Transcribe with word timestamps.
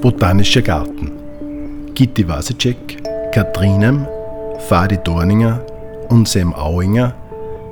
Botanischer 0.00 0.62
Garten. 0.62 1.10
Gitti 1.94 2.28
Wasicek, 2.28 3.02
Katrinem, 3.32 4.06
Fadi 4.68 4.96
Dorninger 5.02 5.66
und 6.08 6.28
Sam 6.28 6.54
Auinger 6.54 7.14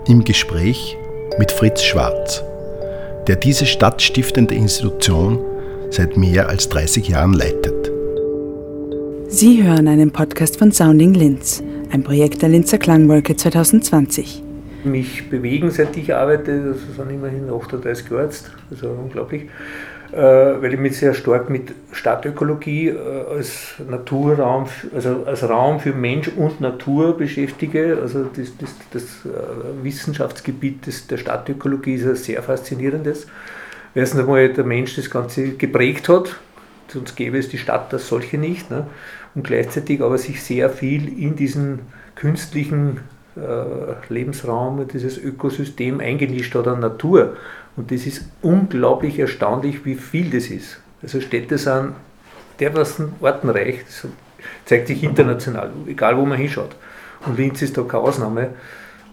im 0.08 0.24
Gespräch 0.24 0.96
mit 1.38 1.52
Fritz 1.52 1.84
Schwarz, 1.84 2.42
der 3.28 3.36
diese 3.36 3.64
stadtstiftende 3.64 4.56
Institution 4.56 5.38
seit 5.90 6.16
mehr 6.16 6.48
als 6.48 6.68
30 6.68 7.08
Jahren 7.08 7.32
leitet. 7.32 7.92
Sie 9.28 9.62
hören 9.62 9.86
einen 9.86 10.10
Podcast 10.10 10.58
von 10.58 10.72
Sounding 10.72 11.14
Linz, 11.14 11.62
ein 11.92 12.02
Projekt 12.02 12.42
der 12.42 12.48
Linzer 12.48 12.78
Klangwolke 12.78 13.36
2020. 13.36 14.42
Mich 14.82 15.30
bewegen, 15.30 15.70
seit 15.70 15.96
ich 15.96 16.12
arbeite, 16.12 16.72
das 16.72 16.96
sind 16.96 17.10
immerhin 17.10 17.48
38 17.50 18.10
Jahre 18.10 18.30
also 18.70 18.88
unglaublich, 18.88 19.42
weil 20.16 20.72
ich 20.72 20.78
mich 20.78 20.96
sehr 20.96 21.14
stark 21.14 21.50
mit 21.50 21.74
Stadtökologie 21.92 22.88
äh, 22.88 22.96
als 23.28 23.74
Naturraum, 23.88 24.66
also 24.94 25.24
als 25.26 25.48
Raum 25.48 25.80
für 25.80 25.92
Mensch 25.92 26.28
und 26.28 26.60
Natur 26.60 27.16
beschäftige. 27.16 27.98
Also 28.00 28.24
das, 28.24 28.56
das, 28.58 28.74
das 28.92 29.02
äh, 29.24 29.84
Wissenschaftsgebiet 29.84 31.10
der 31.10 31.16
Stadtökologie 31.16 31.94
ist 31.94 32.06
ein 32.06 32.16
sehr 32.16 32.42
faszinierendes. 32.42 33.26
Erstens 33.94 34.20
einmal 34.20 34.48
der 34.50 34.64
Mensch 34.64 34.94
das 34.94 35.10
Ganze 35.10 35.50
geprägt 35.50 36.08
hat, 36.08 36.36
sonst 36.88 37.16
gäbe 37.16 37.38
es 37.38 37.48
die 37.48 37.58
Stadt 37.58 37.92
als 37.92 38.08
solche 38.08 38.38
nicht. 38.38 38.70
Ne? 38.70 38.86
Und 39.34 39.46
gleichzeitig 39.46 40.02
aber 40.02 40.18
sich 40.18 40.42
sehr 40.42 40.70
viel 40.70 41.18
in 41.18 41.36
diesen 41.36 41.80
künstlichen 42.14 43.00
Lebensraum, 44.08 44.88
dieses 44.88 45.18
Ökosystem 45.18 46.00
eingenischt 46.00 46.54
hat 46.54 46.66
an 46.68 46.80
Natur. 46.80 47.36
Und 47.76 47.90
das 47.90 48.06
ist 48.06 48.24
unglaublich 48.42 49.18
erstaunlich, 49.18 49.84
wie 49.84 49.94
viel 49.94 50.30
das 50.30 50.48
ist. 50.48 50.80
Also 51.02 51.20
Städte 51.20 51.58
sind 51.58 51.92
dermaßen 52.58 53.12
artenreich, 53.20 53.84
das 53.86 54.06
zeigt 54.64 54.88
sich 54.88 55.02
international, 55.02 55.70
egal 55.86 56.16
wo 56.16 56.24
man 56.24 56.38
hinschaut. 56.38 56.74
Und 57.26 57.38
Linz 57.38 57.60
ist 57.62 57.76
da 57.76 57.82
keine 57.82 58.04
Ausnahme. 58.04 58.50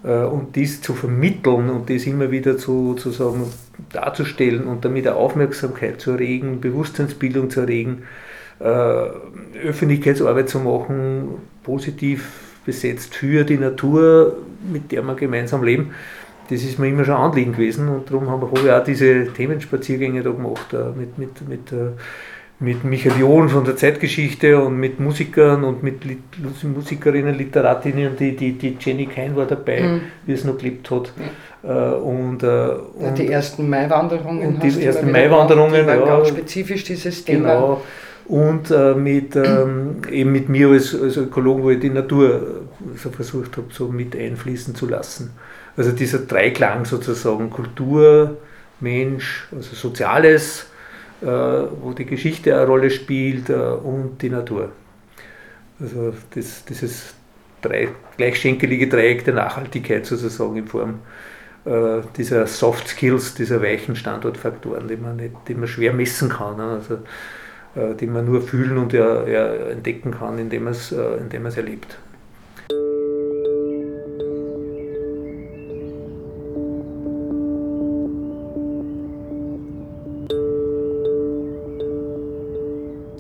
Äh, 0.03 0.23
und 0.23 0.55
dies 0.55 0.81
zu 0.81 0.93
vermitteln 0.93 1.69
und 1.69 1.89
das 1.89 2.05
immer 2.05 2.31
wieder 2.31 2.57
zu, 2.57 2.95
zu 2.95 3.11
sagen, 3.11 3.51
darzustellen 3.91 4.65
und 4.65 4.85
damit 4.85 5.07
eine 5.07 5.15
Aufmerksamkeit 5.15 6.01
zu 6.01 6.11
erregen, 6.11 6.61
Bewusstseinsbildung 6.61 7.49
zu 7.49 7.61
erregen, 7.61 8.03
äh, 8.59 8.65
Öffentlichkeitsarbeit 9.65 10.49
zu 10.49 10.59
machen, 10.59 11.29
positiv 11.63 12.29
besetzt 12.65 13.15
für 13.15 13.43
die 13.43 13.57
Natur, 13.57 14.37
mit 14.71 14.91
der 14.91 15.03
wir 15.03 15.15
gemeinsam 15.15 15.63
leben, 15.63 15.91
das 16.49 16.63
ist 16.63 16.79
mir 16.79 16.87
immer 16.87 17.05
schon 17.05 17.15
Anliegen 17.15 17.53
gewesen 17.53 17.89
und 17.89 18.09
darum 18.09 18.29
habe 18.29 18.47
ich 18.53 18.71
auch 18.71 18.83
diese 18.83 19.27
Themenspaziergänge 19.27 20.23
da 20.23 20.31
gemacht 20.31 20.73
äh, 20.73 20.97
mit, 20.97 21.17
mit, 21.17 21.47
mit, 21.47 21.71
äh, 21.71 21.91
mit 22.59 22.83
Michael 22.83 23.19
John 23.19 23.49
von 23.49 23.65
der 23.65 23.75
Zeitgeschichte 23.75 24.59
und 24.59 24.77
mit 24.77 24.99
Musikern 24.99 25.63
und 25.63 25.83
mit 25.83 26.01
Musikerinnen, 26.63 27.37
Literatinnen, 27.37 28.15
die, 28.17 28.35
die, 28.35 28.53
die 28.53 28.77
Jenny 28.79 29.05
Kein 29.05 29.35
war 29.35 29.45
dabei, 29.45 29.81
mhm. 29.81 30.01
wie 30.25 30.33
es 30.33 30.43
noch 30.43 30.57
gelebt 30.57 30.89
hat. 30.91 31.11
Ja. 31.63 31.91
Äh, 31.91 31.95
und, 31.95 32.43
und, 32.43 33.17
die 33.17 33.27
ersten 33.27 33.69
Maiwanderungen. 33.69 34.55
Und 34.55 34.63
die 34.63 34.83
ersten 34.83 35.11
Maiwanderungen, 35.11 35.87
ja. 35.87 35.95
Ganz 35.97 36.29
spezifisch 36.29 36.83
dieses 36.83 37.23
Thema. 37.23 37.53
Genau. 37.53 37.81
Und 38.25 38.71
äh, 38.71 38.93
mit, 38.93 39.35
ähm, 39.35 39.97
eben 40.09 40.31
mit 40.31 40.47
mir 40.47 40.69
als, 40.69 40.97
als 40.99 41.17
Ökologen, 41.17 41.63
wo 41.63 41.69
ich 41.71 41.79
die 41.79 41.89
Natur 41.89 42.62
so 42.95 43.09
versucht 43.09 43.57
habe, 43.57 43.67
so 43.71 43.87
mit 43.87 44.15
einfließen 44.15 44.75
zu 44.75 44.87
lassen. 44.87 45.31
Also 45.75 45.91
dieser 45.91 46.19
Dreiklang 46.19 46.85
sozusagen 46.85 47.49
Kultur, 47.49 48.37
Mensch, 48.79 49.47
also 49.51 49.75
Soziales, 49.75 50.67
äh, 51.21 51.25
wo 51.25 51.93
die 51.97 52.05
Geschichte 52.05 52.55
eine 52.55 52.67
Rolle 52.67 52.89
spielt 52.89 53.49
äh, 53.49 53.53
und 53.53 54.21
die 54.21 54.29
Natur. 54.29 54.71
Also 55.79 56.13
das, 56.35 56.65
dieses 56.65 57.13
drei, 57.61 57.89
gleichschenkelige 58.17 58.87
Dreieck 58.87 59.25
der 59.25 59.33
Nachhaltigkeit 59.33 60.05
sozusagen 60.05 60.57
in 60.57 60.67
Form 60.67 60.99
äh, 61.65 62.01
dieser 62.17 62.45
Soft 62.47 62.87
Skills, 62.87 63.35
dieser 63.35 63.61
weichen 63.61 63.95
Standortfaktoren, 63.95 64.87
die 64.87 64.97
man, 64.97 65.15
nicht, 65.15 65.35
die 65.47 65.55
man 65.55 65.67
schwer 65.67 65.93
messen 65.93 66.29
kann. 66.29 66.57
Ne? 66.57 66.63
Also, 66.63 66.99
äh, 67.75 67.95
die 67.95 68.07
man 68.07 68.25
nur 68.25 68.41
fühlen 68.41 68.77
und 68.77 68.93
ja, 68.93 69.25
ja 69.25 69.53
entdecken 69.69 70.11
kann, 70.11 70.37
indem 70.37 70.65
man 70.65 70.73
es 70.73 70.91
äh, 70.91 71.55
erlebt. 71.55 71.97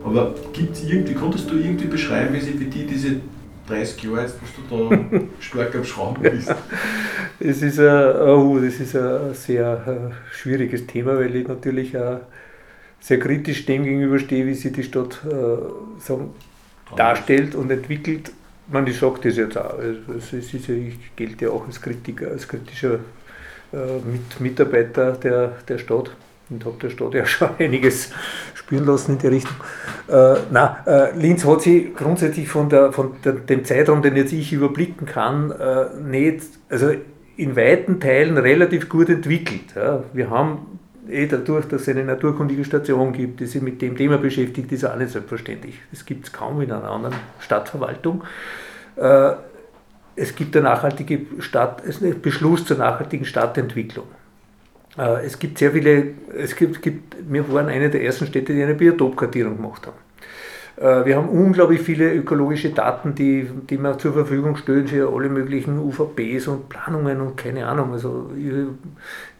Aber 0.03 0.35
gibt's 0.51 0.83
irgendwie, 0.83 1.13
konntest 1.13 1.49
du 1.49 1.55
irgendwie 1.55 1.87
beschreiben, 1.87 2.33
wie 2.33 2.39
sich 2.39 2.55
für 2.55 2.65
dich 2.65 2.87
diese 2.87 3.15
30 3.67 4.03
Jahre 4.03 4.21
jetzt, 4.21 4.37
dass 4.41 4.49
du 4.55 4.89
da 4.89 5.19
stark 5.39 5.75
am 5.75 5.83
Schrauben 5.83 6.21
bist? 6.21 6.53
Es 7.39 7.61
ist 7.61 7.79
ein, 7.79 8.15
oh, 8.21 8.59
das 8.59 8.79
ist 8.79 8.95
ein 8.95 9.33
sehr 9.33 10.11
äh, 10.11 10.33
schwieriges 10.35 10.85
Thema, 10.87 11.17
weil 11.17 11.35
ich 11.35 11.47
natürlich 11.47 11.97
auch 11.97 12.19
sehr 12.99 13.19
kritisch 13.19 13.65
dem 13.65 13.83
gegenüberstehe, 13.83 14.45
wie 14.45 14.53
sich 14.53 14.71
die 14.71 14.83
Stadt 14.83 15.21
äh, 15.25 16.01
sagen, 16.01 16.31
darstellt 16.95 17.55
und 17.55 17.71
entwickelt. 17.71 18.31
Man, 18.71 18.87
ich 18.87 18.97
sage 18.97 19.19
das 19.23 19.37
jetzt 19.37 19.57
auch. 19.57 19.77
Also 19.77 20.13
es 20.17 20.53
ist 20.53 20.67
ja, 20.67 20.75
ich 20.75 21.15
gelte 21.15 21.45
ja 21.45 21.51
auch 21.51 21.65
als 21.65 21.81
Kritiker, 21.81 22.29
als 22.29 22.47
kritischer 22.47 22.99
äh, 23.73 23.99
Mit 24.05 24.39
Mitarbeiter 24.39 25.13
der, 25.13 25.57
der 25.67 25.77
Stadt 25.79 26.11
und 26.49 26.63
habe 26.65 26.77
der 26.81 26.89
Stadt 26.89 27.13
ja 27.13 27.25
schon 27.25 27.49
einiges 27.57 28.11
spüren 28.65 28.85
lassen 28.85 29.13
in 29.13 29.17
die 29.19 29.27
Richtung. 29.27 29.55
Äh, 30.07 30.35
na, 30.51 30.77
äh, 30.85 31.17
Linz 31.17 31.45
hat 31.45 31.61
sich 31.61 31.95
grundsätzlich 31.95 32.47
von, 32.47 32.69
der, 32.69 32.91
von 32.91 33.13
der, 33.23 33.33
dem 33.33 33.65
Zeitraum, 33.65 34.01
den 34.01 34.15
jetzt 34.15 34.33
ich 34.33 34.53
überblicken 34.53 35.05
kann, 35.05 35.51
äh, 35.51 35.85
nicht, 36.01 36.43
also 36.69 36.91
in 37.35 37.55
weiten 37.55 37.99
Teilen 37.99 38.37
relativ 38.37 38.89
gut 38.89 39.09
entwickelt. 39.09 39.75
Ja. 39.75 40.03
Wir 40.13 40.29
haben 40.29 40.79
eh 41.09 41.27
dadurch, 41.27 41.65
dass 41.67 41.81
es 41.81 41.89
eine 41.89 42.05
naturkundige 42.05 42.63
Station 42.63 43.11
gibt, 43.11 43.39
die 43.39 43.45
sich 43.45 43.61
mit 43.61 43.81
dem 43.81 43.97
Thema 43.97 44.17
beschäftigt, 44.17 44.71
ist 44.71 44.85
auch 44.85 44.95
nicht 44.95 45.11
selbstverständlich. 45.11 45.79
Das 45.91 46.05
gibt 46.05 46.25
es 46.25 46.31
kaum 46.31 46.61
in 46.61 46.71
einer 46.71 46.89
anderen 46.89 47.15
Stadtverwaltung. 47.39 48.23
Äh, 48.95 49.31
es 50.15 50.35
gibt 50.35 50.55
eine 50.55 50.65
nachhaltige 50.65 51.21
Stadt, 51.39 51.81
es 51.81 51.97
ist 51.97 52.03
ein 52.03 52.21
Beschluss 52.21 52.65
zur 52.65 52.77
nachhaltigen 52.77 53.25
Stadtentwicklung. 53.25 54.05
Äh, 54.97 55.25
es 55.25 55.39
gibt 55.39 55.57
sehr 55.57 55.71
viele, 55.71 56.13
es 56.37 56.55
gibt, 56.55 56.81
gibt, 56.81 57.15
wir 57.27 57.51
waren 57.51 57.67
eine 57.67 57.89
der 57.89 58.03
ersten 58.03 58.27
Städte, 58.27 58.53
die 58.53 58.63
eine 58.63 58.75
Biotopkartierung 58.75 59.57
gemacht 59.57 59.87
haben. 59.87 59.97
Äh, 60.77 61.05
wir 61.05 61.17
haben 61.17 61.29
unglaublich 61.29 61.81
viele 61.81 62.13
ökologische 62.13 62.69
Daten, 62.69 63.15
die, 63.15 63.47
die 63.69 63.77
wir 63.77 63.97
zur 63.97 64.13
Verfügung 64.13 64.55
stellen 64.55 64.87
für 64.87 65.13
alle 65.13 65.29
möglichen 65.29 65.79
UVPs 65.79 66.47
und 66.47 66.69
Planungen 66.69 67.21
und 67.21 67.37
keine 67.37 67.67
Ahnung. 67.67 67.93
Also 67.93 68.31
ich 68.37 68.53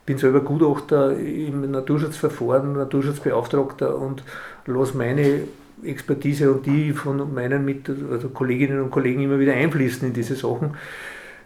bin 0.05 0.17
selber 0.17 0.41
Gutachter 0.41 1.17
im 1.17 1.71
Naturschutzverfahren, 1.71 2.73
Naturschutzbeauftragter 2.73 3.97
und 3.97 4.23
lasse 4.65 4.97
meine 4.97 5.41
Expertise 5.83 6.51
und 6.51 6.65
die 6.65 6.93
von 6.93 7.33
meinen 7.33 7.65
Mit 7.65 7.89
also 7.89 8.29
Kolleginnen 8.29 8.81
und 8.81 8.91
Kollegen 8.91 9.21
immer 9.21 9.39
wieder 9.39 9.53
einfließen 9.53 10.07
in 10.07 10.13
diese 10.13 10.35
Sachen. 10.35 10.75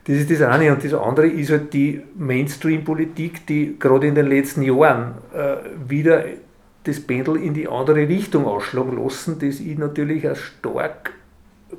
Das 0.07 0.15
ist 0.15 0.31
das 0.31 0.41
eine. 0.41 0.71
Und 0.71 0.83
das 0.83 0.93
andere 0.93 1.27
ist 1.27 1.51
halt 1.51 1.73
die 1.73 2.01
Mainstream-Politik, 2.15 3.45
die 3.45 3.75
gerade 3.77 4.07
in 4.07 4.15
den 4.15 4.27
letzten 4.27 4.61
Jahren 4.61 5.15
äh, 5.33 5.57
wieder 5.87 6.23
das 6.85 7.01
Pendel 7.01 7.35
in 7.35 7.53
die 7.53 7.67
andere 7.67 8.07
Richtung 8.07 8.45
ausschlagen 8.45 9.03
lassen, 9.03 9.37
das 9.39 9.59
ich 9.59 9.77
natürlich 9.77 10.29
auch 10.29 10.37
stark 10.37 11.11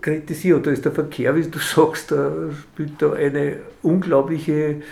kritisiere. 0.02 0.58
Und 0.58 0.66
da 0.66 0.70
ist 0.70 0.84
der 0.84 0.92
Verkehr, 0.92 1.34
wie 1.34 1.42
du 1.42 1.58
sagst, 1.58 2.12
da 2.12 2.30
spielt 2.52 3.00
da 3.00 3.14
eine 3.14 3.56
unglaubliche 3.82 4.82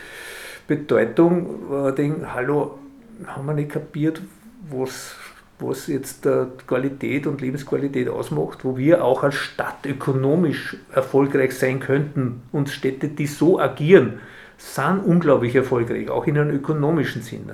Bedeutung. 0.67 1.95
Denke, 1.95 2.33
hallo, 2.33 2.79
haben 3.27 3.47
wir 3.47 3.53
nicht 3.53 3.71
kapiert, 3.71 4.23
was 4.71 5.15
was 5.59 5.87
jetzt 5.87 6.27
äh, 6.27 6.47
Qualität 6.67 7.27
und 7.27 7.41
Lebensqualität 7.41 8.09
ausmacht, 8.09 8.65
wo 8.65 8.77
wir 8.77 9.05
auch 9.05 9.23
als 9.23 9.37
Stadt 9.37 9.87
ökonomisch 9.87 10.77
erfolgreich 10.93 11.57
sein 11.57 11.81
könnten. 11.81 12.43
Und 12.53 12.69
Städte, 12.69 13.09
die 13.09 13.27
so 13.27 13.59
agieren, 13.59 14.21
sind 14.59 15.01
unglaublich 15.05 15.55
erfolgreich, 15.55 16.11
auch 16.11 16.27
in 16.27 16.39
einem 16.39 16.55
ökonomischen 16.55 17.23
Sinn. 17.23 17.51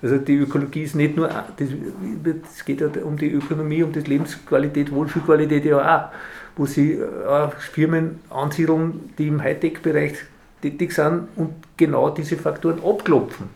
Also 0.00 0.18
die 0.18 0.36
Ökologie 0.36 0.82
ist 0.82 0.94
nicht 0.94 1.16
nur, 1.16 1.28
es 1.58 2.64
geht 2.64 2.80
ja 2.80 2.88
um 3.02 3.16
die 3.16 3.32
Ökonomie, 3.32 3.82
um 3.82 3.92
die 3.92 4.00
Lebensqualität, 4.00 4.92
Wohlfühlqualität 4.92 5.64
ja 5.64 5.96
auch, 5.96 6.12
wo 6.56 6.66
sie 6.66 6.94
äh, 6.94 7.48
Firmen 7.58 8.20
ansiedeln, 8.30 9.12
die 9.18 9.28
im 9.28 9.42
Hightech-Bereich 9.42 10.14
tätig 10.62 10.92
sind 10.92 11.28
und 11.36 11.54
genau 11.76 12.10
diese 12.10 12.36
Faktoren 12.36 12.80
abklopfen, 12.84 13.48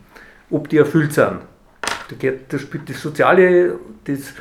ob 0.50 0.68
die 0.68 0.78
erfüllt 0.78 1.12
sind. 1.12 1.38
Da, 2.12 2.18
geht, 2.18 2.52
da 2.52 2.58
spielt 2.58 2.88
das 2.88 3.00
Soziale, 3.00 3.78
das 4.04 4.34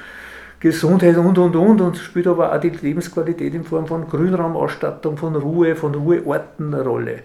Gesundheit 0.60 1.18
und 1.18 1.38
und 1.38 1.56
und 1.56 1.82
und 1.82 1.98
spielt 1.98 2.28
aber 2.28 2.54
auch 2.54 2.60
die 2.60 2.70
Lebensqualität 2.70 3.54
in 3.54 3.64
Form 3.64 3.88
von 3.88 4.08
Grünraumausstattung, 4.08 5.18
von 5.18 5.36
Ruhe, 5.36 5.76
von 5.76 5.96
Ruheorten 5.96 6.74
eine 6.74 6.84
Rolle. 6.84 7.20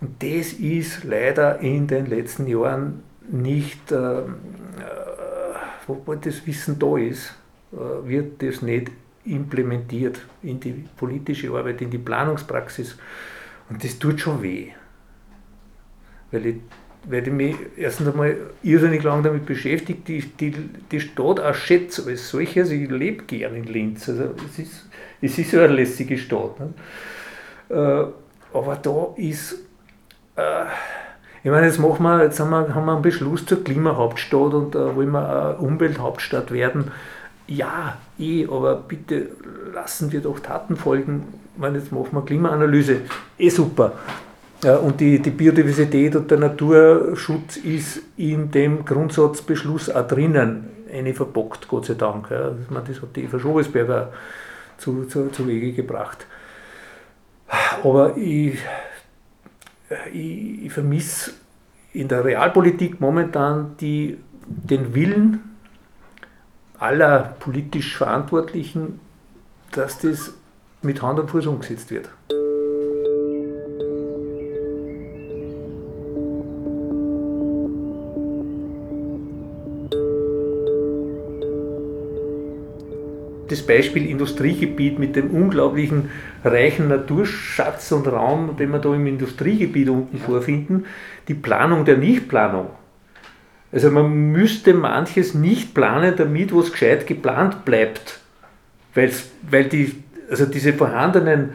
Und 0.00 0.22
das 0.22 0.52
ist 0.52 1.04
leider 1.04 1.60
in 1.60 1.86
den 1.86 2.06
letzten 2.06 2.46
Jahren 2.46 3.02
nicht, 3.30 3.90
äh, 3.90 4.18
äh, 4.18 4.24
wo 5.86 6.14
das 6.14 6.46
Wissen 6.46 6.78
da 6.78 6.98
ist. 6.98 7.34
äh, 7.74 8.08
wird 8.08 8.42
das 8.42 8.62
nicht 8.62 8.90
implementiert 9.24 10.20
in 10.42 10.60
die 10.60 10.84
politische 10.96 11.50
Arbeit, 11.50 11.80
in 11.80 11.90
die 11.90 11.98
Planungspraxis. 11.98 12.96
Und 13.68 13.82
das 13.82 13.98
tut 13.98 14.20
schon 14.20 14.42
weh. 14.42 14.68
Weil 16.30 16.46
ich, 16.46 16.56
weil 17.08 17.26
ich 17.26 17.32
mich 17.32 17.56
erstens 17.76 18.08
einmal 18.08 18.36
irrsinnig 18.62 19.02
lange 19.02 19.22
damit 19.22 19.46
beschäftigt, 19.46 20.08
die, 20.08 20.20
die, 20.20 20.52
die 20.90 21.00
Stadt 21.00 21.40
auch 21.40 21.54
schätze 21.54 22.04
als 22.06 22.28
solche. 22.28 22.60
Also 22.60 22.72
ich 22.72 22.90
lebe 22.90 23.24
gern 23.24 23.54
in 23.54 23.64
Linz. 23.64 24.08
Also 24.08 24.34
es 24.48 24.58
ist, 24.58 24.88
es 25.20 25.38
ist 25.38 25.54
eine 25.54 25.68
lässige 25.68 26.16
Stadt. 26.18 26.58
Ne? 26.60 26.72
Äh, 27.68 28.56
aber 28.56 28.76
da 28.76 29.14
ist. 29.16 29.54
Äh, 30.36 30.64
ich 31.42 31.50
meine, 31.50 31.66
jetzt, 31.66 31.78
machen 31.78 32.02
wir, 32.02 32.22
jetzt 32.22 32.40
haben, 32.40 32.50
wir, 32.50 32.74
haben 32.74 32.86
wir 32.86 32.92
einen 32.94 33.02
Beschluss 33.02 33.44
zur 33.44 33.62
Klimahauptstadt 33.62 34.54
und 34.54 34.74
äh, 34.74 34.96
wollen 34.96 35.10
wir 35.10 35.28
eine 35.28 35.56
Umwelthauptstadt 35.58 36.50
werden. 36.50 36.90
Ja, 37.46 37.98
eh, 38.18 38.46
aber 38.46 38.76
bitte 38.76 39.28
lassen 39.74 40.10
wir 40.10 40.20
doch 40.20 40.40
Taten 40.40 40.76
folgen. 40.76 41.26
Ich 41.54 41.60
meine, 41.60 41.78
jetzt 41.78 41.92
machen 41.92 42.08
wir 42.12 42.24
Klimaanalyse. 42.24 43.02
Eh 43.36 43.50
super. 43.50 43.92
Und 44.64 45.00
die, 45.00 45.20
die 45.20 45.30
Biodiversität 45.30 46.16
und 46.16 46.30
der 46.30 46.38
Naturschutz 46.38 47.56
ist 47.58 48.00
in 48.16 48.50
dem 48.50 48.84
Grundsatzbeschluss 48.84 49.90
auch 49.90 50.06
drinnen. 50.06 50.70
Eine 50.92 51.12
verbockt, 51.12 51.68
Gott 51.68 51.86
sei 51.86 51.94
Dank. 51.94 52.30
Ja. 52.30 52.52
Das 52.70 53.02
hat 53.02 53.16
die 53.16 53.24
Eva 53.24 53.38
Schobesberger 53.38 54.12
zu, 54.78 55.04
zu, 55.04 55.28
zu 55.28 55.46
Wege 55.46 55.72
gebracht. 55.72 56.26
Aber 57.82 58.16
ich, 58.16 58.58
ich, 60.12 60.64
ich 60.64 60.72
vermisse 60.72 61.32
in 61.92 62.08
der 62.08 62.24
Realpolitik 62.24 63.00
momentan 63.00 63.76
die, 63.80 64.18
den 64.46 64.94
Willen 64.94 65.40
aller 66.78 67.34
politisch 67.38 67.96
Verantwortlichen, 67.96 69.00
dass 69.72 69.98
das 69.98 70.34
mit 70.82 71.02
Hand 71.02 71.18
und 71.18 71.30
Fuß 71.30 71.46
umgesetzt 71.46 71.90
wird. 71.90 72.10
Das 83.54 83.66
Beispiel 83.66 84.06
Industriegebiet 84.06 84.98
mit 84.98 85.14
dem 85.16 85.30
unglaublichen 85.30 86.10
reichen 86.44 86.88
Naturschatz 86.88 87.92
und 87.92 88.06
Raum, 88.08 88.56
den 88.56 88.70
wir 88.70 88.80
da 88.80 88.92
im 88.92 89.06
Industriegebiet 89.06 89.88
unten 89.88 90.18
vorfinden, 90.18 90.86
die 91.28 91.34
Planung 91.34 91.84
der 91.84 91.96
Nichtplanung. 91.96 92.70
Also 93.70 93.90
man 93.90 94.32
müsste 94.32 94.74
manches 94.74 95.34
nicht 95.34 95.74
planen, 95.74 96.14
damit 96.16 96.54
was 96.54 96.72
gescheit 96.72 97.06
geplant 97.06 97.64
bleibt. 97.64 98.20
Weil's, 98.94 99.30
weil 99.48 99.64
die, 99.64 99.94
also 100.30 100.46
diese 100.46 100.72
vorhandenen 100.72 101.50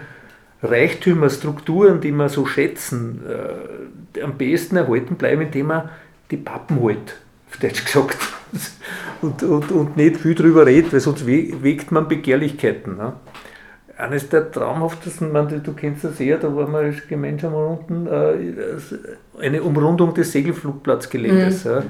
Reichtümer, 0.64 1.30
Strukturen, 1.30 2.02
die 2.02 2.12
wir 2.12 2.30
so 2.30 2.46
schätzen, 2.46 3.22
äh, 3.28 4.22
am 4.22 4.38
besten 4.38 4.78
erhalten 4.78 5.16
bleiben, 5.16 5.42
indem 5.42 5.68
man 5.68 5.90
die 6.32 6.38
Pappen 6.38 6.80
holt, 6.80 7.18
auf 7.50 7.58
Deutsch 7.58 7.86
gesagt 7.86 8.39
und, 9.22 9.44
und, 9.44 9.72
und 9.72 9.98
nicht 9.98 10.18
viel 10.18 10.36
darüber 10.36 10.66
redet, 10.66 10.94
weil 10.94 11.00
sonst 11.00 11.26
wegt 11.26 11.92
man 11.92 12.08
Begehrlichkeiten. 12.08 12.98
Ne? 12.98 13.14
Eines 13.98 14.30
der 14.30 14.52
traumhaftesten, 14.52 15.32
man, 15.32 15.62
du 15.62 15.74
kennst 15.74 16.06
das 16.06 16.18
sehr, 16.18 16.38
da 16.38 16.56
waren 16.56 16.72
wir 16.72 16.94
gemeinsam 17.08 17.54
unten, 17.54 18.08
äh, 18.08 19.44
eine 19.46 19.62
Umrundung 19.62 20.14
des 20.14 20.32
Segelflugplatzgeländes. 20.32 21.66
Mhm. 21.66 21.72
Ja. 21.72 21.84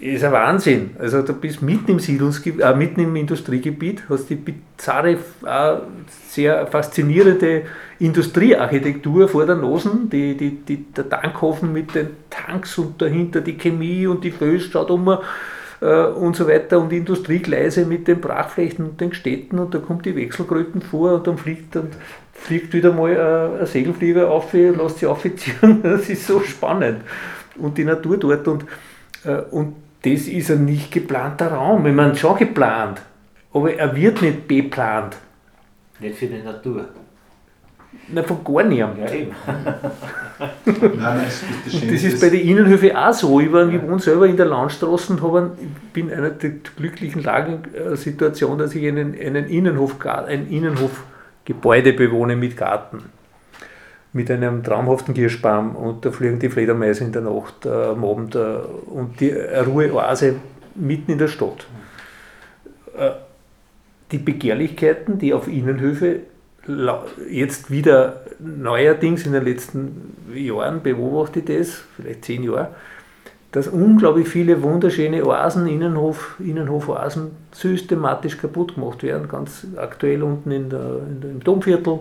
Ist 0.00 0.24
ein 0.24 0.32
Wahnsinn. 0.32 0.90
Also 0.98 1.22
du 1.22 1.32
bist 1.34 1.62
mitten 1.62 1.92
im 1.92 1.98
Siedlungsgebiet, 2.00 2.60
äh, 2.60 2.74
mitten 2.74 3.00
im 3.00 3.14
Industriegebiet, 3.14 4.02
hast 4.08 4.28
die 4.28 4.34
bizarre, 4.34 5.12
äh, 5.12 5.76
sehr 6.28 6.66
faszinierende 6.66 7.62
Industriearchitektur 8.00 9.28
vor 9.28 9.46
der 9.46 9.54
Nase, 9.54 9.90
die, 10.10 10.36
die, 10.36 10.50
die, 10.56 10.92
der 10.92 11.08
Tankhofen 11.08 11.72
mit 11.72 11.94
den 11.94 12.08
Tanks 12.28 12.76
und 12.76 13.00
dahinter 13.00 13.40
die 13.40 13.56
Chemie 13.56 14.06
und 14.08 14.24
die 14.24 14.32
Föß 14.32 14.64
schaut 14.64 14.90
um 14.90 15.16
äh, 15.84 16.06
und 16.06 16.34
so 16.34 16.48
weiter 16.48 16.80
und 16.80 16.92
Industriegleise 16.92 17.84
mit 17.84 18.08
den 18.08 18.20
Brachflächen 18.20 18.86
und 18.86 19.00
den 19.00 19.12
Städten 19.12 19.58
und 19.58 19.74
da 19.74 19.78
kommt 19.78 20.06
die 20.06 20.16
Wechselkröten 20.16 20.80
vor 20.80 21.14
und 21.14 21.26
dann 21.26 21.36
fliegt, 21.36 21.76
dann 21.76 21.88
fliegt 22.32 22.72
wieder 22.72 22.92
mal 22.92 23.12
äh, 23.12 23.60
ein 23.60 23.66
Segelflieger 23.66 24.30
auf, 24.30 24.52
lässt 24.54 24.98
sich 24.98 25.08
aufziehen. 25.08 25.80
Das 25.82 26.08
ist 26.08 26.26
so 26.26 26.40
spannend. 26.40 27.02
Und 27.56 27.76
die 27.76 27.84
Natur 27.84 28.16
dort 28.16 28.48
und, 28.48 28.64
äh, 29.24 29.42
und 29.50 29.76
das 30.02 30.22
ist 30.22 30.50
ein 30.50 30.64
nicht 30.64 30.90
geplanter 30.90 31.48
Raum. 31.48 31.86
Ich 31.86 31.94
meine, 31.94 32.16
schon 32.16 32.36
geplant, 32.36 33.02
aber 33.52 33.74
er 33.74 33.94
wird 33.94 34.22
nicht 34.22 34.48
beplant. 34.48 35.16
Nicht 36.00 36.18
für 36.18 36.26
die 36.26 36.42
Natur. 36.42 36.86
Nein, 38.08 38.24
von 38.24 38.42
gar 38.42 38.64
niemandem. 38.64 39.04
Ja, 39.04 39.12
eben. 39.12 39.32
Nein, 40.38 41.20
das, 41.24 41.44
das, 41.64 41.80
das 41.80 42.02
ist 42.02 42.20
bei 42.20 42.28
den 42.28 42.40
Innenhöfen 42.40 42.94
auch 42.96 43.12
so. 43.12 43.40
Ich, 43.40 43.52
war, 43.52 43.68
ich 43.68 43.80
wohne 43.82 44.00
selber 44.00 44.26
in 44.26 44.36
der 44.36 44.46
Landstraße 44.46 45.12
und 45.12 45.22
habe, 45.22 45.52
bin 45.92 46.08
in 46.08 46.18
einer 46.18 46.30
der 46.30 46.50
glücklichen 46.76 47.22
Lagensituation, 47.22 48.58
dass 48.58 48.74
ich 48.74 48.86
einen, 48.86 49.14
einen 49.18 49.46
Innenhof, 49.46 49.96
ein 50.04 50.48
Innenhofgebäude 50.48 51.92
bewohne 51.92 52.36
mit 52.36 52.56
Garten. 52.56 53.04
Mit 54.12 54.30
einem 54.30 54.62
traumhaften 54.62 55.14
Kirschbaum 55.14 55.74
und 55.74 56.04
da 56.04 56.10
fliegen 56.10 56.38
die 56.38 56.48
Fledermäuse 56.48 57.04
in 57.04 57.12
der 57.12 57.22
Nacht 57.22 57.66
äh, 57.66 57.68
am 57.68 58.04
Abend 58.04 58.36
äh, 58.36 58.38
und 58.38 59.18
die 59.18 59.30
Ruheoase 59.30 60.36
mitten 60.76 61.12
in 61.12 61.18
der 61.18 61.28
Stadt. 61.28 61.66
Äh, 62.96 63.10
die 64.12 64.18
Begehrlichkeiten, 64.18 65.18
die 65.18 65.34
auf 65.34 65.48
Innenhöfe 65.48 66.20
jetzt 67.30 67.70
wieder 67.70 68.22
neuerdings 68.38 69.26
in 69.26 69.32
den 69.32 69.44
letzten 69.44 70.16
Jahren 70.34 70.82
beobachte 70.82 71.40
ich 71.40 71.44
das, 71.44 71.82
vielleicht 71.96 72.24
zehn 72.24 72.42
Jahre, 72.42 72.70
dass 73.52 73.68
unglaublich 73.68 74.28
viele 74.28 74.62
wunderschöne 74.62 75.24
Oasen, 75.24 75.68
Innenhof, 75.68 76.36
Innenhofoasen 76.40 77.30
systematisch 77.52 78.36
kaputt 78.36 78.74
gemacht 78.74 79.02
werden. 79.04 79.28
Ganz 79.28 79.66
aktuell 79.76 80.24
unten 80.24 80.50
in 80.50 80.70
der, 80.70 80.98
in 81.08 81.20
der, 81.20 81.30
im 81.30 81.44
Domviertel, 81.44 82.00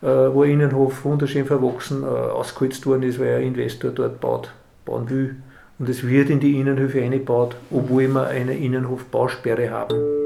äh, 0.00 0.06
wo 0.06 0.42
ein 0.42 0.52
Innenhof 0.52 1.04
wunderschön 1.04 1.44
verwachsen 1.44 2.02
äh, 2.02 2.06
ausgeholzt 2.06 2.86
worden 2.86 3.02
ist, 3.02 3.20
weil 3.20 3.36
ein 3.36 3.48
Investor 3.48 3.90
dort 3.90 4.20
baut, 4.20 4.50
bauen 4.86 5.10
will. 5.10 5.36
Und 5.78 5.88
es 5.90 6.06
wird 6.06 6.30
in 6.30 6.40
die 6.40 6.58
Innenhöfe 6.58 7.02
eingebaut, 7.02 7.56
obwohl 7.70 8.08
wir 8.08 8.28
eine 8.28 8.56
Innenhofbausperre 8.56 9.70
haben. 9.70 10.19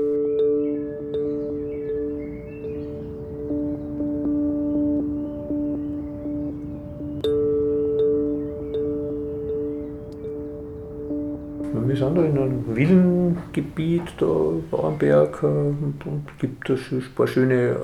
Da 12.01 12.07
in 12.07 12.39
einem 12.39 12.77
Villengebiet, 12.77 14.03
da 14.19 14.27
Bauernberg, 14.71 15.43
äh, 15.43 15.47
und, 15.47 16.03
und 16.05 16.39
gibt 16.39 16.69
da 16.69 16.75
ein 16.75 17.05
paar 17.15 17.27
schöne 17.27 17.55
äh, 17.55 17.77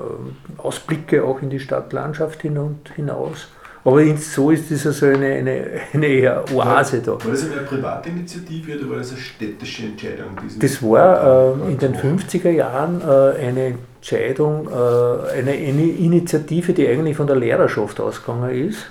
Ausblicke 0.57 1.23
auch 1.23 1.41
in 1.41 1.49
die 1.49 1.59
Stadtlandschaft 1.59 2.41
hin 2.41 2.57
und 2.57 2.89
hinaus. 2.95 3.47
Aber 3.83 4.15
so 4.17 4.51
ist 4.51 4.69
das 4.69 4.85
also 4.85 5.07
eine, 5.07 5.25
eine, 5.25 5.65
eine 5.91 6.05
eher 6.05 6.45
Oase 6.53 7.01
da. 7.01 7.13
War 7.13 7.31
das 7.31 7.51
eine 7.51 7.61
Privatinitiative 7.61 8.77
oder 8.77 8.89
war 8.91 8.97
das 8.97 9.11
eine 9.11 9.19
städtische 9.19 9.85
Entscheidung? 9.85 10.27
Das 10.59 10.83
war 10.83 11.57
äh, 11.67 11.71
in 11.71 11.77
den 11.79 11.95
50er 11.95 12.51
Jahren 12.51 13.01
äh, 13.01 13.39
eine 13.39 13.73
Entscheidung, 13.95 14.67
äh, 14.67 15.39
eine, 15.39 15.51
eine, 15.51 15.83
Initiative, 15.83 16.73
die 16.73 16.87
eigentlich 16.87 17.17
von 17.17 17.25
der 17.25 17.37
Lehrerschaft 17.37 17.99
ausgegangen 17.99 18.51
ist. 18.51 18.85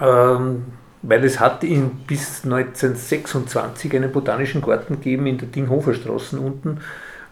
Ähm, 0.00 0.64
weil 1.08 1.24
es 1.24 1.38
hat 1.38 1.62
in, 1.62 1.90
bis 2.06 2.44
1926 2.44 3.94
einen 3.94 4.10
botanischen 4.10 4.60
Garten 4.60 4.94
gegeben 4.94 5.26
in 5.26 5.38
der 5.38 5.48
Dinghoferstraße 5.48 6.38
unten, 6.38 6.78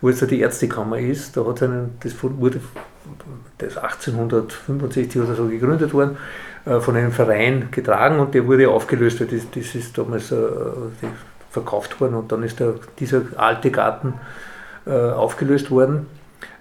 wo 0.01 0.09
jetzt 0.09 0.31
die 0.31 0.41
Ärztekammer 0.41 0.99
ist. 0.99 1.37
Da 1.37 1.45
hat 1.45 1.63
einen, 1.63 1.97
das 2.01 2.15
wurde 2.23 2.61
das 3.59 3.77
1865 3.77 5.21
oder 5.21 5.35
so 5.35 5.47
gegründet 5.47 5.93
worden, 5.93 6.17
äh, 6.67 6.79
von 6.81 6.97
einem 6.97 7.13
Verein 7.13 7.69
getragen 7.71 8.21
und 8.21 8.35
der 8.35 8.47
wurde 8.47 8.69
aufgelöst, 8.69 9.21
weil 9.21 9.27
das, 9.27 9.51
das 9.51 9.75
ist 9.75 9.99
damals 9.99 10.31
äh, 10.31 10.37
verkauft 11.51 12.01
worden 12.01 12.15
und 12.15 12.31
dann 12.31 12.43
ist 12.43 12.61
der, 12.61 12.75
dieser 12.99 13.23
alte 13.37 13.71
Garten 13.71 14.15
äh, 14.87 14.91
aufgelöst 14.91 15.71
worden. 15.71 16.07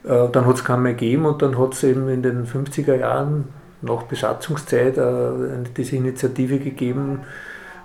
Dann 0.06 0.46
hat 0.46 0.56
es 0.56 0.66
keinen 0.66 0.84
mehr 0.84 0.96
gegeben 0.96 1.26
und 1.26 1.42
dann 1.42 1.58
hat 1.58 1.76
es 1.76 1.84
eben 1.84 2.10
in 2.10 2.22
den 2.22 2.46
50er 2.46 2.96
Jahren 2.96 3.46
nach 3.84 4.04
Besatzungszeit 4.04 4.98
äh, 4.98 5.04
diese 5.76 5.96
Initiative 5.98 6.60
gegeben, 6.60 7.22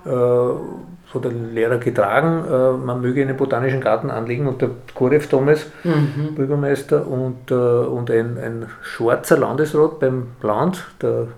äh, 0.04 0.08
von 0.08 1.22
der 1.22 1.32
Lehrer 1.32 1.78
getragen, 1.78 2.44
äh, 2.44 2.84
man 2.84 3.00
möge 3.00 3.22
einen 3.22 3.36
botanischen 3.36 3.80
Garten 3.80 4.10
anlegen 4.10 4.46
und 4.46 4.60
der 4.60 4.70
Korev 4.94 5.26
damals, 5.28 5.66
mhm. 5.82 6.34
Bürgermeister, 6.34 7.06
und, 7.06 7.50
äh, 7.50 7.54
und 7.54 8.10
ein, 8.10 8.38
ein 8.38 8.66
schwarzer 8.82 9.38
Landesrat 9.38 10.00
beim 10.00 10.28
Land, 10.42 10.86
der 11.00 11.28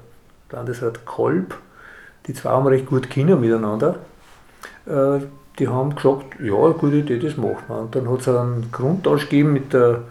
Landesrat 0.51 1.05
Kolb, 1.07 1.55
die 2.27 2.35
zwei 2.35 2.51
haben 2.51 2.67
recht 2.67 2.87
gut 2.87 3.09
Kinder 3.11 3.37
miteinander, 3.37 3.97
äh, 4.87 5.21
die 5.59 5.69
haben 5.69 5.95
gesagt, 5.95 6.41
ja, 6.41 6.69
gute 6.71 6.97
Idee, 6.97 7.19
das 7.19 7.37
machen 7.37 7.59
wir. 7.69 7.79
Und 7.79 7.95
dann 7.95 8.11
hat 8.11 8.21
es 8.21 8.29
einen 8.29 8.71
Grundtausch 8.73 9.29
gegeben 9.29 9.53
mit 9.53 9.73
der, 9.73 10.03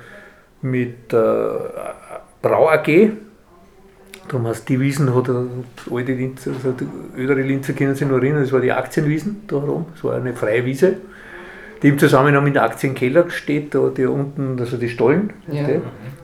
mit 0.61 1.11
der 1.11 1.95
Brau 2.41 2.69
AG. 2.69 3.11
Heißt 4.31 4.69
die 4.69 4.79
Wiesen, 4.79 5.13
hat 5.15 5.29
alte 5.29 6.13
Linzer, 6.13 6.51
also 6.51 6.73
ältere 7.17 7.41
Linzer 7.41 7.73
kennen 7.73 7.95
sich 7.95 8.07
noch 8.07 8.17
erinnern, 8.17 8.41
das 8.43 8.51
war 8.51 8.61
die 8.61 8.71
Aktienwiesen 8.71 9.43
da 9.47 9.57
herum, 9.57 9.85
das 9.93 10.03
war 10.03 10.15
eine 10.15 10.33
freie 10.33 10.65
Wiese. 10.65 10.97
Die 11.81 11.87
im 11.87 11.97
Zusammenhang 11.97 12.43
mit 12.43 12.55
dem 12.55 12.63
Aktienkeller 12.63 13.29
steht, 13.29 13.73
da 13.73 13.89
die 13.89 14.05
unten, 14.05 14.59
also 14.59 14.77
die 14.77 14.89
Stollen. 14.89 15.31
Ja. 15.47 15.67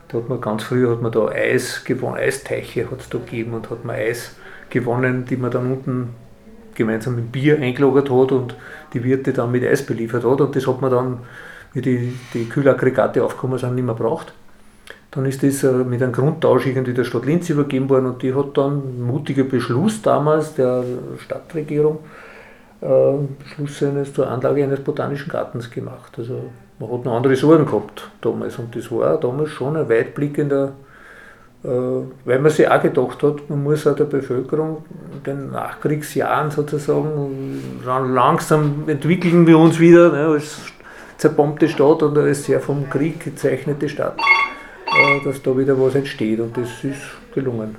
Da 0.10 0.18
hat 0.18 0.30
man 0.30 0.42
ganz 0.42 0.64
früh 0.64 0.88
hat 0.88 1.02
man 1.02 1.12
da 1.12 1.28
Eis 1.28 1.84
gewonnen, 1.84 2.18
Eisteiche 2.18 2.90
hat 2.92 3.00
es 3.00 3.10
da 3.10 3.18
gegeben 3.18 3.54
und 3.54 3.70
hat 3.70 3.86
man 3.86 3.96
Eis 3.96 4.36
gewonnen, 4.70 5.26
die 5.26 5.38
man 5.38 5.52
dann 5.52 5.72
unten 5.72 6.10
gemeinsam 6.76 7.16
mit 7.16 7.32
Bier 7.32 7.58
eingelagert 7.60 8.10
hat 8.10 8.32
und 8.32 8.56
die 8.94 9.04
Wirte 9.04 9.34
dann 9.34 9.52
mit 9.52 9.64
Eis 9.64 9.86
beliefert 9.86 10.26
hat. 10.26 10.42
Und 10.42 10.56
das 10.56 10.68
hat 10.68 10.82
man 10.82 10.92
dann, 10.92 11.20
wie 11.74 11.82
die, 11.82 12.14
die 12.34 12.50
Kühlaggregate 12.50 13.24
aufgekommen 13.24 13.58
sind, 13.58 13.76
nicht 13.76 13.86
mehr 13.86 13.96
braucht. 13.96 14.34
Dann 15.16 15.26
ist 15.26 15.42
das 15.44 15.64
äh, 15.64 15.72
mit 15.72 16.04
einem 16.04 16.12
Grundtausch 16.12 16.66
irgendwie 16.68 16.94
der 16.94 17.06
Stadt 17.06 17.26
Linz 17.26 17.50
übergeben 17.50 17.90
worden 17.90 18.08
und 18.08 18.22
die 18.22 18.34
hat 18.34 18.58
dann 18.58 18.82
einen 18.84 19.04
mutigen 19.04 19.48
Beschluss 19.50 20.02
damals 20.02 20.56
der 20.56 20.84
Stadtregierung, 21.20 22.00
äh, 22.82 22.88
Beschluss 23.40 23.82
eines, 23.84 24.14
zur 24.14 24.30
Anlage 24.30 24.64
eines 24.64 24.82
botanischen 24.82 25.30
Gartens 25.32 25.72
gemacht. 25.72 26.14
Also 26.18 26.52
man 26.80 26.92
hat 26.92 27.06
noch 27.06 27.16
andere 27.16 27.36
Sorgen 27.36 27.66
gehabt 27.66 28.10
damals 28.22 28.60
und 28.60 28.76
das 28.76 28.92
war 28.92 29.18
damals 29.20 29.52
schon 29.52 29.78
ein 29.78 29.90
weitblickender 29.90 30.74
äh, 31.66 31.68
weil 32.26 32.40
man 32.40 32.52
sich 32.52 32.70
auch 32.70 32.82
gedacht 32.82 33.24
hat, 33.24 33.50
man 33.50 33.64
muss 33.64 33.88
auch 33.88 33.96
der 33.96 34.04
Bevölkerung 34.04 34.86
in 35.14 35.24
den 35.24 35.52
Nachkriegsjahren 35.52 36.52
sozusagen, 36.52 37.82
langsam 37.84 38.84
entwickeln 38.86 39.48
wir 39.48 39.58
uns 39.58 39.80
wieder 39.80 40.12
ne, 40.12 40.26
als 40.28 40.62
zerbombte 41.18 41.68
Stadt 41.68 42.04
oder 42.04 42.22
als 42.22 42.44
sehr 42.44 42.60
vom 42.60 42.88
Krieg 42.88 43.20
gezeichnete 43.20 43.90
Stadt, 43.90 44.20
dass 45.24 45.42
da 45.42 45.58
wieder 45.58 45.80
was 45.80 45.96
entsteht 45.96 46.40
und 46.40 46.56
das 46.56 46.84
ist 46.84 47.02
gelungen. 47.34 47.76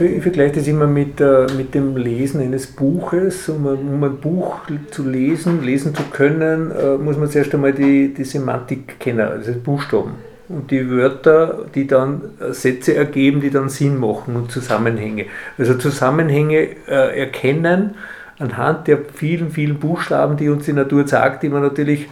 ich 0.00 0.22
vergleiche 0.22 0.56
das 0.56 0.68
immer 0.68 0.86
mit, 0.86 1.20
äh, 1.20 1.46
mit 1.56 1.74
dem 1.74 1.96
Lesen 1.96 2.40
eines 2.40 2.66
Buches. 2.66 3.48
Um, 3.48 3.66
um, 3.66 4.04
ein 4.04 4.16
Buch 4.18 4.60
zu 4.90 5.08
lesen, 5.08 5.62
lesen 5.64 5.94
zu 5.94 6.02
können, 6.04 6.70
äh, 6.70 6.96
muss 6.96 7.16
man 7.16 7.28
zuerst 7.28 7.54
einmal 7.54 7.72
die, 7.72 8.14
die 8.14 8.24
Semantik 8.24 9.00
kennen, 9.00 9.20
also 9.20 9.52
Buchstaben. 9.52 10.37
Und 10.48 10.70
die 10.70 10.88
Wörter, 10.90 11.66
die 11.74 11.86
dann 11.86 12.22
äh, 12.40 12.52
Sätze 12.52 12.94
ergeben, 12.94 13.40
die 13.40 13.50
dann 13.50 13.68
Sinn 13.68 13.98
machen 13.98 14.34
und 14.36 14.50
Zusammenhänge. 14.50 15.26
Also 15.58 15.74
Zusammenhänge 15.74 16.68
äh, 16.86 17.20
erkennen 17.20 17.94
anhand 18.38 18.86
der 18.86 18.98
vielen, 19.12 19.50
vielen 19.50 19.78
Buchstaben, 19.78 20.36
die 20.36 20.48
uns 20.48 20.64
die 20.64 20.72
Natur 20.72 21.06
sagt, 21.06 21.42
die 21.42 21.48
man 21.48 21.62
natürlich 21.62 22.08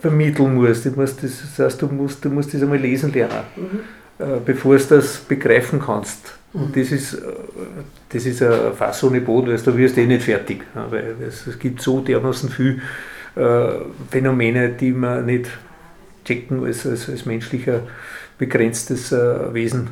vermitteln 0.00 0.54
muss. 0.54 0.82
Das 0.84 1.58
heißt, 1.58 1.82
du 1.82 1.86
musst, 1.88 2.24
du 2.24 2.30
musst 2.30 2.54
das 2.54 2.62
einmal 2.62 2.78
lesen 2.78 3.12
lernen, 3.12 3.44
mhm. 3.56 4.24
äh, 4.24 4.38
bevor 4.44 4.76
du 4.76 4.84
das 4.84 5.18
begreifen 5.18 5.80
kannst. 5.80 6.38
Und 6.52 6.74
das 6.74 6.92
ist, 6.92 7.14
äh, 7.14 7.18
das 8.08 8.24
ist 8.24 8.42
ein 8.42 8.72
Fass 8.74 9.02
ohne 9.04 9.20
Boden, 9.20 9.50
also 9.50 9.70
da 9.70 9.76
wirst 9.76 9.96
du 9.96 10.00
eh 10.00 10.06
nicht 10.06 10.22
fertig. 10.22 10.62
Weil 10.74 11.16
es, 11.26 11.46
es 11.46 11.58
gibt 11.58 11.82
so 11.82 12.00
dermaßen 12.00 12.48
viele 12.48 12.78
äh, 13.36 13.80
Phänomene, 14.10 14.70
die 14.70 14.92
man 14.92 15.26
nicht 15.26 15.50
checken 16.28 16.64
als, 16.64 16.86
als, 16.86 17.08
als 17.08 17.24
menschlicher 17.24 17.82
begrenztes 18.36 19.12
äh, 19.12 19.54
Wesen. 19.54 19.88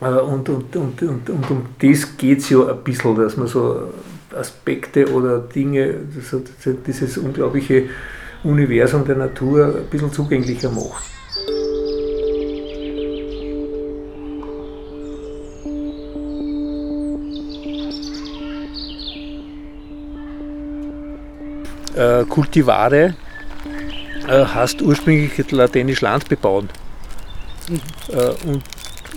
Äh, 0.00 0.06
und, 0.06 0.48
und, 0.48 0.76
und, 0.76 1.02
und, 1.02 1.30
und 1.30 1.50
um 1.50 1.66
das 1.80 2.16
geht 2.16 2.38
es 2.38 2.50
ja 2.50 2.66
ein 2.68 2.84
bisschen, 2.84 3.16
dass 3.16 3.36
man 3.36 3.48
so 3.48 3.92
Aspekte 4.34 5.12
oder 5.12 5.40
Dinge, 5.40 5.96
so 6.22 6.42
dieses 6.86 7.18
unglaubliche 7.18 7.84
Universum 8.44 9.04
der 9.04 9.16
Natur 9.16 9.76
ein 9.76 9.90
bisschen 9.90 10.12
zugänglicher 10.12 10.70
macht. 10.70 11.12
äh, 21.94 22.24
Kultivare 22.24 23.14
äh, 24.32 24.46
heißt 24.46 24.82
ursprünglich 24.82 25.50
lateinisch 25.50 26.00
Land 26.00 26.28
bebauen. 26.28 26.68
Mhm. 27.68 27.80
Äh, 28.14 28.48
und, 28.48 28.62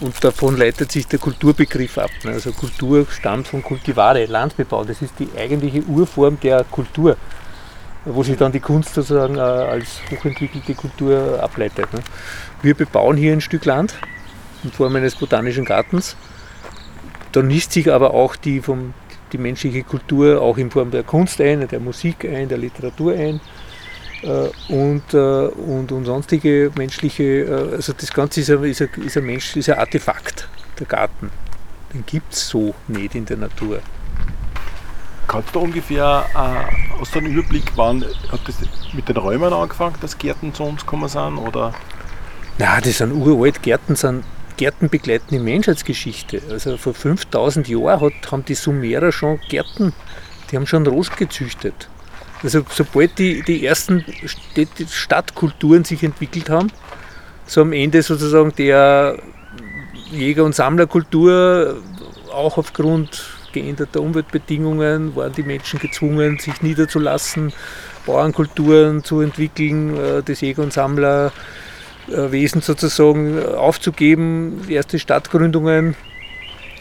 und 0.02 0.24
davon 0.24 0.58
leitet 0.58 0.92
sich 0.92 1.08
der 1.08 1.20
Kulturbegriff 1.20 1.98
ab. 1.98 2.12
Ne? 2.24 2.32
Also 2.32 2.52
Kultur 2.52 3.08
stammt 3.10 3.48
von 3.48 3.64
Kultivare, 3.64 4.26
Landbebau. 4.26 4.84
Das 4.84 5.02
ist 5.02 5.14
die 5.20 5.30
eigentliche 5.38 5.84
Urform 5.84 6.38
der 6.42 6.66
Kultur, 6.66 7.16
wo 8.04 8.24
sich 8.24 8.38
dann 8.38 8.52
die 8.52 8.60
Kunst 8.60 8.94
sozusagen 8.94 9.38
äh, 9.38 9.40
als 9.40 10.02
hochentwickelte 10.12 10.76
Kultur 10.76 11.40
ableitet. 11.42 11.92
Ne? 11.94 12.00
Wir 12.62 12.76
bebauen 12.76 13.16
hier 13.16 13.34
ein 13.34 13.42
Stück 13.42 13.66
Land 13.66 13.96
in 14.64 14.72
Form 14.72 14.96
eines 14.96 15.16
botanischen 15.16 15.64
Gartens. 15.64 16.18
Da 17.32 17.42
nisst 17.42 17.72
sich 17.72 17.92
aber 17.92 18.14
auch 18.14 18.36
die 18.36 18.62
vom 18.62 18.94
die 19.32 19.38
menschliche 19.40 19.84
Kultur 19.84 20.40
auch 20.42 20.58
in 20.58 20.70
Form 20.70 20.92
der 20.92 21.04
Kunst 21.04 21.42
ein, 21.42 21.68
der 21.68 21.80
Musik 21.80 22.26
ein, 22.26 22.48
der 22.48 22.60
Literatur 22.60 23.14
ein 23.14 23.42
und, 24.70 25.14
äh, 25.14 25.18
und, 25.18 25.92
und 25.92 26.06
sonstige 26.06 26.72
menschliche, 26.76 27.24
äh, 27.24 27.76
also 27.76 27.94
das 27.94 28.14
Ganze 28.14 28.42
ist 28.42 28.50
ein, 28.50 28.64
ist 28.64 28.82
ein, 28.82 28.90
ist 29.06 29.18
ein, 29.18 29.26
Mensch, 29.26 29.56
ist 29.56 29.70
ein 29.70 29.78
Artefakt, 29.78 30.48
der 30.80 30.88
Garten. 30.88 31.32
Den 31.94 32.06
gibt 32.06 32.34
es 32.34 32.48
so 32.50 32.74
nicht 32.88 33.16
in 33.16 33.26
der 33.26 33.38
Natur. 33.38 33.80
Kannst 35.28 35.56
du 35.56 35.60
ungefähr, 35.60 36.26
äh, 36.34 37.00
hast 37.00 37.16
du 37.16 37.20
einen 37.20 37.34
Überblick, 37.34 37.72
wann 37.76 38.04
hat 38.32 38.42
das 38.48 38.58
mit 38.94 39.08
den 39.10 39.18
Räumen 39.18 39.52
angefangen, 39.52 39.96
dass 40.02 40.18
Gärten 40.18 40.54
zu 40.54 40.64
uns 40.64 40.82
gekommen 40.82 41.10
sind? 41.10 41.38
Oder? 41.38 41.74
Na, 42.58 42.80
das 42.80 43.00
sind 43.00 43.12
uralt 43.12 43.62
Gärten, 43.64 43.96
sind 43.96 44.24
Gärten 44.58 44.90
begleiten 44.90 45.28
die 45.32 45.40
Menschheitsgeschichte. 45.40 46.42
Also 46.50 46.78
vor 46.78 46.94
5000 46.94 47.68
Jahren 47.68 48.02
hat, 48.02 48.32
haben 48.32 48.46
die 48.46 48.56
Sumerer 48.56 49.12
schon 49.12 49.40
Gärten, 49.50 49.94
die 50.50 50.56
haben 50.56 50.68
schon 50.68 50.88
Rost 50.88 51.18
gezüchtet. 51.18 51.90
Also 52.44 52.64
sobald 52.70 53.18
die, 53.18 53.42
die 53.44 53.66
ersten 53.66 54.06
Stadtkulturen 54.90 55.84
sich 55.84 56.04
entwickelt 56.04 56.50
haben, 56.50 56.72
so 57.46 57.62
am 57.62 57.74
Ende 57.74 58.02
sozusagen 58.02 58.54
der 58.56 59.18
Jäger- 60.12 60.44
und 60.44 60.56
Sammlerkultur, 60.56 61.82
auch 62.32 62.58
aufgrund 62.58 63.24
geänderter 63.54 64.02
Umweltbedingungen, 64.02 65.16
waren 65.16 65.34
die 65.34 65.44
Menschen 65.44 65.80
gezwungen, 65.80 66.40
sich 66.40 66.62
niederzulassen, 66.62 67.54
Bauernkulturen 68.06 69.04
zu 69.04 69.22
entwickeln, 69.22 69.98
äh, 69.98 70.22
das 70.24 70.42
Jäger- 70.42 70.62
und 70.62 70.74
Sammler 70.74 71.32
äh, 72.08 72.32
Wesen 72.32 72.62
sozusagen 72.62 73.44
aufzugeben, 73.44 74.62
erste 74.68 75.00
Stadtgründungen. 75.00 75.96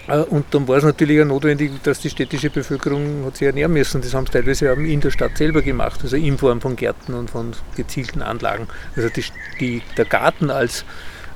Äh, 0.09 0.19
und 0.19 0.47
dann 0.53 0.69
war 0.69 0.77
es 0.77 0.85
natürlich 0.85 1.21
auch 1.21 1.27
notwendig, 1.27 1.73
dass 1.83 2.01
die 2.01 2.11
städtische 2.11 2.51
Bevölkerung 2.51 3.25
hat 3.27 3.37
sich 3.37 3.47
ernähren 3.47 3.73
müssen. 3.73 4.01
Das 4.01 4.15
haben 4.15 4.27
sie 4.27 4.33
teilweise 4.33 4.67
in 4.67 5.01
der 5.01 5.11
Stadt 5.11 5.37
selber 5.37 5.63
gemacht, 5.63 6.01
also 6.03 6.17
in 6.17 6.39
Form 6.39 6.61
von 6.61 6.77
Gärten 6.77 7.15
und 7.15 7.31
von 7.31 7.53
gezielten 7.77 8.23
Anlagen. 8.23 8.69
Also 8.97 9.09
die, 9.09 9.25
die, 9.61 9.83
der 9.97 10.05
Garten 10.05 10.51
als, 10.51 10.85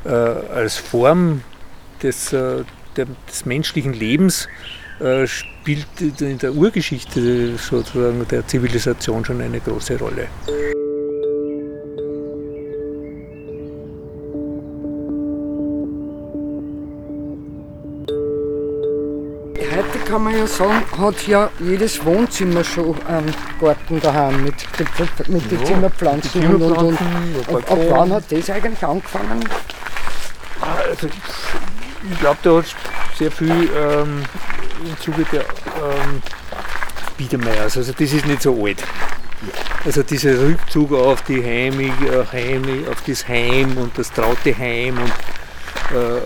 äh, 0.04 0.10
als 0.10 0.76
Form 0.76 1.42
des, 2.02 2.32
äh, 2.32 2.64
der, 2.96 3.06
des 3.28 3.46
menschlichen 3.46 3.92
Lebens 3.92 4.48
äh, 5.00 5.26
spielt 5.26 5.86
in 6.20 6.38
der 6.38 6.54
Urgeschichte 6.54 7.56
sozusagen 7.56 8.26
der 8.28 8.46
Zivilisation 8.46 9.24
schon 9.24 9.40
eine 9.40 9.60
große 9.60 9.98
Rolle. 9.98 10.28
Man 20.38 20.46
ja 20.46 20.54
sagen, 20.54 20.84
hat 20.98 21.26
ja 21.26 21.50
jedes 21.58 22.04
Wohnzimmer 22.04 22.64
schon 22.64 22.96
einen 23.06 23.34
Garten 23.60 24.00
daheim 24.00 24.44
mit, 24.44 24.54
mit, 24.78 25.28
mit 25.28 25.50
den 25.50 25.66
Zimmerpflanzen. 25.66 26.46
Und, 26.46 26.62
und, 26.62 26.76
und, 26.76 27.48
und 27.48 27.70
ab 27.70 27.78
wann 27.90 28.12
hat 28.12 28.24
das 28.30 28.50
eigentlich 28.50 28.84
angefangen? 28.84 29.44
Also 30.60 31.06
ich, 31.06 32.12
ich 32.12 32.18
glaube, 32.20 32.38
da 32.42 32.56
hat 32.58 32.64
sehr 33.16 33.30
viel 33.30 33.70
ähm, 33.76 34.22
im 34.84 35.00
Zuge 35.00 35.24
der 35.32 35.40
ähm, 35.40 36.22
Biedermeiers. 37.16 37.76
Also 37.76 37.92
das 37.92 38.12
ist 38.12 38.26
nicht 38.26 38.42
so 38.42 38.64
alt. 38.64 38.82
Also 39.84 40.02
dieser 40.02 40.38
Rückzug 40.38 40.92
auf 40.92 41.22
die 41.22 41.42
Heimig, 41.42 41.92
äh, 42.02 42.24
Heimig, 42.32 42.88
auf 42.88 43.02
das 43.06 43.26
Heim 43.26 43.76
und 43.76 43.96
das 43.96 44.12
traute 44.12 44.56
Heim 44.56 44.98
und 44.98 45.96
äh, 45.96 46.20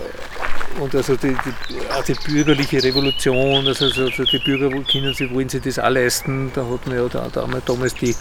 und 0.79 0.95
also 0.95 1.15
die, 1.15 1.29
die, 1.29 1.91
auch 1.91 2.03
die 2.03 2.13
bürgerliche 2.13 2.83
Revolution, 2.83 3.67
also, 3.67 3.85
also 3.85 4.23
die 4.23 4.39
Bürger 4.39 4.69
können 4.69 5.13
sie, 5.13 5.29
wollen 5.31 5.49
sich 5.49 5.61
das 5.61 5.79
auch 5.79 5.89
leisten. 5.89 6.51
Da 6.53 6.65
hat 6.65 6.87
man 6.87 6.97
ja 6.97 7.07
da, 7.07 7.27
damals, 7.31 7.65
damals 7.65 7.93
die 7.95 8.15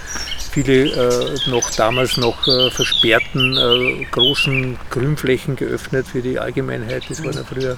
viele 0.50 0.90
äh, 0.90 1.50
noch 1.50 1.70
damals 1.70 2.16
noch 2.16 2.46
äh, 2.46 2.70
versperrten 2.70 3.56
äh, 3.56 4.04
großen 4.10 4.78
Grünflächen 4.90 5.56
geöffnet 5.56 6.06
für 6.06 6.22
die 6.22 6.38
Allgemeinheit. 6.38 7.04
Das 7.08 7.22
waren 7.24 7.34
ja 7.34 7.44
früher 7.44 7.76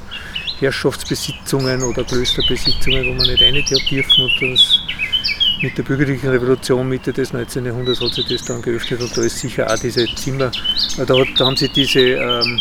Herrschaftsbesitzungen 0.59 1.83
oder 1.83 2.05
Klösterbesitzungen, 2.05 3.07
wo 3.07 3.15
man 3.15 3.27
nicht 3.27 3.43
rein 3.43 3.55
dürfen 3.91 4.23
und 4.23 4.53
das 4.53 4.81
mit 5.65 5.79
der 5.79 5.83
bürgerlichen 5.83 6.29
Revolution 6.29 6.87
Mitte 6.87 7.11
des 7.11 7.33
19. 7.33 7.65
Jahrhunderts 7.65 7.99
hat 8.03 8.13
sich 8.13 8.27
das 8.27 8.45
dann 8.45 8.61
geöffnet 8.61 9.01
und 9.01 9.17
da 9.17 9.23
ist 9.23 9.39
sicher 9.39 9.67
auch 9.67 9.79
diese 9.79 10.05
Zimmer, 10.15 10.51
äh, 10.99 11.07
da, 11.07 11.15
da 11.39 11.47
haben 11.47 11.57
sich 11.57 11.73
diese 11.73 12.01
ähm, 12.01 12.61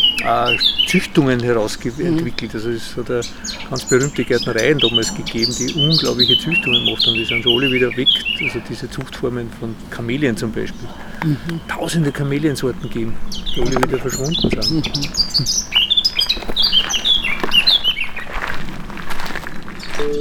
Züchtungen 0.86 1.38
herausentwickelt. 1.40 2.54
Also 2.54 2.70
es 2.70 2.96
hat 2.96 3.10
eine 3.10 3.20
ganz 3.68 3.84
berühmte 3.84 4.24
Gärtnereien 4.24 4.78
damals 4.78 5.14
gegeben, 5.14 5.54
die 5.58 5.74
unglaubliche 5.74 6.38
Züchtungen 6.38 6.90
macht 6.90 7.06
und 7.06 7.14
die 7.14 7.26
sind 7.26 7.42
schon 7.42 7.52
alle 7.52 7.70
wieder 7.70 7.94
weg. 7.94 8.08
Also 8.42 8.60
diese 8.66 8.88
Zuchtformen 8.88 9.50
von 9.60 9.74
Kamelien 9.90 10.34
zum 10.34 10.50
Beispiel. 10.50 10.88
Mhm. 11.24 11.60
Tausende 11.68 12.10
Kameliensorten 12.10 12.82
gegeben, 12.82 13.14
die 13.54 13.60
alle 13.60 13.76
wieder 13.82 13.98
verschwunden 13.98 14.62
sind. 14.62 14.72
Mhm. 14.72 15.74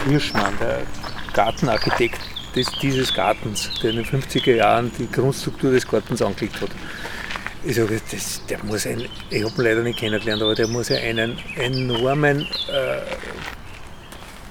Rudolf 0.06 0.22
Hirschmann, 0.22 0.54
der 0.60 0.82
Gartenarchitekt 1.32 2.20
des, 2.54 2.70
dieses 2.80 3.12
Gartens, 3.12 3.70
der 3.82 3.90
in 3.90 3.96
den 3.96 4.04
50er 4.04 4.54
Jahren 4.54 4.90
die 4.98 5.10
Grundstruktur 5.10 5.72
des 5.72 5.86
Gartens 5.86 6.22
angelegt 6.22 6.60
hat. 6.60 6.70
Ich 7.64 7.76
sage, 7.76 8.00
das, 8.10 8.40
der 8.46 8.62
muss 8.64 8.86
ein, 8.86 9.04
ich 9.30 9.44
habe 9.44 9.54
ihn 9.56 9.64
leider 9.64 9.82
nicht 9.82 9.98
kennengelernt, 9.98 10.42
aber 10.42 10.54
der 10.54 10.68
muss 10.68 10.88
ja 10.88 10.98
einen 10.98 11.38
enormen 11.56 12.42
äh, 12.42 13.02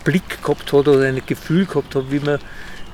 Blick 0.03 0.41
gehabt 0.43 0.73
hat 0.73 0.87
oder 0.87 1.07
ein 1.07 1.21
Gefühl 1.25 1.65
gehabt 1.65 1.95
hat, 1.95 2.11
wie 2.11 2.19
man 2.19 2.39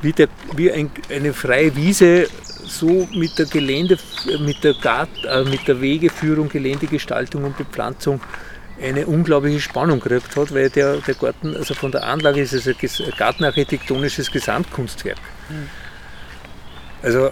wie, 0.03 0.13
der, 0.13 0.29
wie 0.55 0.71
ein, 0.71 0.91
eine 1.09 1.33
freie 1.33 1.75
Wiese 1.75 2.27
so 2.65 3.07
mit 3.13 3.37
der 3.37 3.45
Gelände, 3.47 3.97
mit 4.39 4.63
der, 4.63 4.73
Gart, 4.75 5.09
äh, 5.25 5.43
mit 5.43 5.67
der 5.67 5.81
Wegeführung, 5.81 6.49
Geländegestaltung 6.49 7.43
und 7.43 7.57
Bepflanzung 7.57 8.21
eine 8.81 9.05
unglaubliche 9.05 9.59
Spannung 9.59 9.99
gekriegt 9.99 10.35
hat, 10.35 10.53
weil 10.53 10.69
der, 10.69 10.97
der 10.97 11.15
Garten, 11.15 11.55
also 11.55 11.73
von 11.73 11.91
der 11.91 12.03
Anlage 12.03 12.41
ist 12.41 12.53
es 12.53 12.67
ein 12.67 12.75
gartenarchitektonisches 13.17 14.31
Gesamtkunstwerk. 14.31 15.19
Mhm. 15.49 15.69
Also 17.03 17.31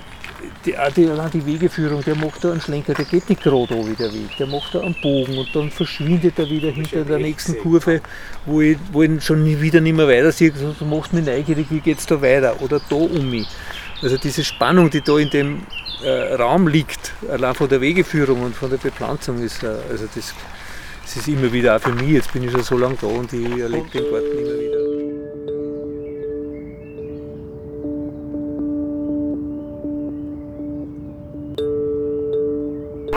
die, 0.66 0.76
die, 0.96 1.10
die 1.34 1.46
Wegeführung, 1.46 2.04
der 2.04 2.16
macht 2.16 2.44
da 2.44 2.52
einen 2.52 2.62
Schlenker, 2.62 2.94
der 2.94 3.06
geht 3.06 3.30
nicht 3.30 3.44
gerade 3.44 3.70
wie 3.70 3.96
der 3.96 4.14
Weg, 4.14 4.38
der 4.38 4.48
macht 4.48 4.74
da 4.74 4.82
einen 4.82 4.96
Bogen 5.02 5.38
und 5.38 5.50
dann 5.54 5.70
verschwindet 5.70 6.40
er 6.40 6.50
wieder 6.50 6.72
hinter 6.72 7.04
der 7.04 7.20
nächsten 7.20 7.58
Kurve, 7.58 8.02
wo 8.46 8.62
ich, 8.62 8.78
wo 8.92 9.04
ich 9.04 9.24
schon 9.24 9.46
wieder 9.46 9.82
nicht 9.82 9.96
mehr 9.96 10.08
weiter 10.08 10.32
sehe, 10.32 10.52
so 10.56 10.68
also, 10.68 10.86
macht 10.86 11.14
mich 11.14 11.26
neugierig, 11.26 11.68
wie 11.70 11.80
geht 11.80 12.00
es 12.00 12.06
da 12.06 12.22
weiter 12.22 12.62
oder 12.62 12.80
da 12.90 12.96
um 12.96 13.30
mich. 13.30 13.48
Also 14.02 14.18
diese 14.18 14.44
Spannung, 14.44 14.90
die 14.90 15.02
da 15.02 15.18
in 15.18 15.30
dem 15.30 15.62
äh, 16.04 16.34
Raum 16.36 16.68
liegt, 16.68 17.14
allein 17.30 17.56
von 17.56 17.68
der 17.68 17.82
Wegeführung 17.82 18.44
und 18.44 18.56
von 18.56 18.70
der 18.70 18.78
Bepflanzung, 18.78 19.44
ist, 19.44 19.64
äh, 19.64 19.76
also 19.90 20.06
das 20.14 20.34
es 21.10 21.16
ist 21.16 21.28
immer 21.28 21.52
wieder 21.52 21.76
auch 21.76 21.82
für 21.82 21.92
mich, 21.92 22.12
jetzt 22.12 22.32
bin 22.32 22.44
ich 22.44 22.52
schon 22.52 22.62
so 22.62 22.78
lange 22.78 22.96
da 23.02 23.08
und 23.08 23.34
ich 23.34 23.44
erlebe 23.60 23.90
den 23.90 24.12
Garten 24.12 24.38
immer 24.38 24.60
wieder. 24.60 24.80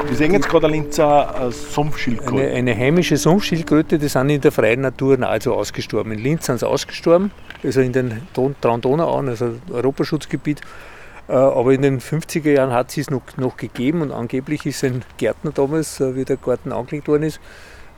Wir 0.08 0.16
sehen 0.16 0.32
jetzt 0.32 0.48
gerade 0.48 0.68
eine 0.68 0.76
Linzer 0.76 1.48
äh, 1.48 1.52
Sumpfschildkröte. 1.52 2.42
Eine, 2.42 2.52
eine, 2.52 2.76
heimische 2.76 3.18
Sumpfschildkröte, 3.18 3.98
die 3.98 4.08
sind 4.08 4.30
in 4.30 4.40
der 4.40 4.52
freien 4.52 4.80
Natur 4.80 5.18
nahezu 5.18 5.52
ausgestorben. 5.52 6.12
In 6.12 6.18
Linz 6.18 6.46
sind 6.46 6.60
sie 6.60 6.66
ausgestorben, 6.68 7.30
also 7.62 7.82
in 7.82 7.92
den 7.92 8.26
Traun-Donau-Auen, 8.32 9.28
also 9.28 9.56
Europaschutzgebiet. 9.70 10.62
Äh, 11.28 11.32
aber 11.32 11.72
in 11.72 11.82
den 11.82 12.00
50er 12.00 12.52
Jahren 12.52 12.72
hat 12.72 12.96
es 12.96 13.10
noch, 13.10 13.22
noch 13.36 13.58
gegeben 13.58 14.00
und 14.00 14.12
angeblich 14.12 14.64
ist 14.64 14.82
ein 14.82 15.04
Gärtner 15.18 15.50
damals, 15.52 16.00
äh, 16.00 16.16
wie 16.16 16.24
der 16.24 16.38
Garten 16.38 16.72
angelegt 16.72 17.08
worden 17.08 17.24
ist, 17.24 17.38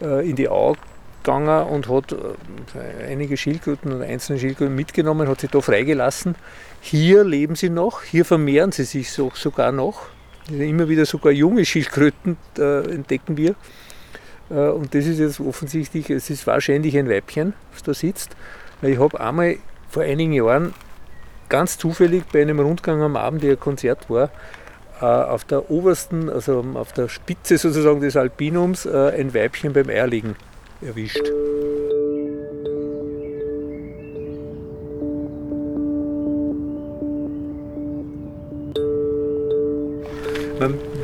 in 0.05 0.37
die 0.37 0.49
Au 0.49 0.77
gegangen 1.25 1.67
und 1.67 1.89
hat 1.89 2.13
äh, 2.13 3.11
einige 3.11 3.37
Schildkröten 3.37 3.93
und 3.93 4.03
einzelne 4.03 4.39
Schildkröten 4.39 4.75
mitgenommen, 4.75 5.27
hat 5.27 5.41
sie 5.41 5.49
da 5.49 5.61
freigelassen. 5.61 6.37
Hier 6.81 7.25
leben 7.25 7.57
sie 7.57 7.71
noch, 7.71 8.03
hier 8.03 8.25
vermehren 8.25 8.71
sie 8.71 8.85
sich 8.85 9.11
so, 9.11 9.33
sogar 9.35 9.73
noch. 9.73 10.07
Immer 10.51 10.89
wieder 10.89 11.07
sogar 11.07 11.33
junge 11.33 11.65
Schildkröten 11.65 12.37
äh, 12.59 12.91
entdecken 12.93 13.37
wir. 13.37 13.55
Äh, 14.51 14.69
und 14.69 14.95
das 14.95 15.07
ist 15.07 15.19
jetzt 15.19 15.41
offensichtlich, 15.41 16.11
es 16.11 16.29
ist 16.31 16.47
wahrscheinlich 16.47 16.97
ein 16.97 17.09
Weibchen, 17.09 17.55
was 17.73 17.83
da 17.83 17.95
sitzt. 17.95 18.37
Ich 18.83 18.99
habe 18.99 19.19
einmal 19.19 19.57
vor 19.89 20.03
einigen 20.03 20.35
Jahren 20.35 20.75
ganz 21.49 21.79
zufällig 21.79 22.25
bei 22.31 22.43
einem 22.43 22.61
Rundgang 22.61 23.01
am 23.01 23.17
Abend, 23.17 23.43
der 23.43 23.53
ein 23.53 23.61
Konzert 23.61 24.11
war, 24.11 24.25
äh, 24.25 24.29
auf 25.03 25.45
der 25.45 25.71
obersten, 25.71 26.31
also 26.31 26.65
auf 26.75 26.93
der 26.93 27.09
Spitze 27.09 27.59
sozusagen 27.59 28.01
des 28.01 28.17
Alpinums 28.17 28.87
äh, 28.87 29.13
ein 29.19 29.35
Weibchen 29.35 29.73
beim 29.73 29.89
Eierlegen 29.89 30.37
erwischt. 30.81 31.31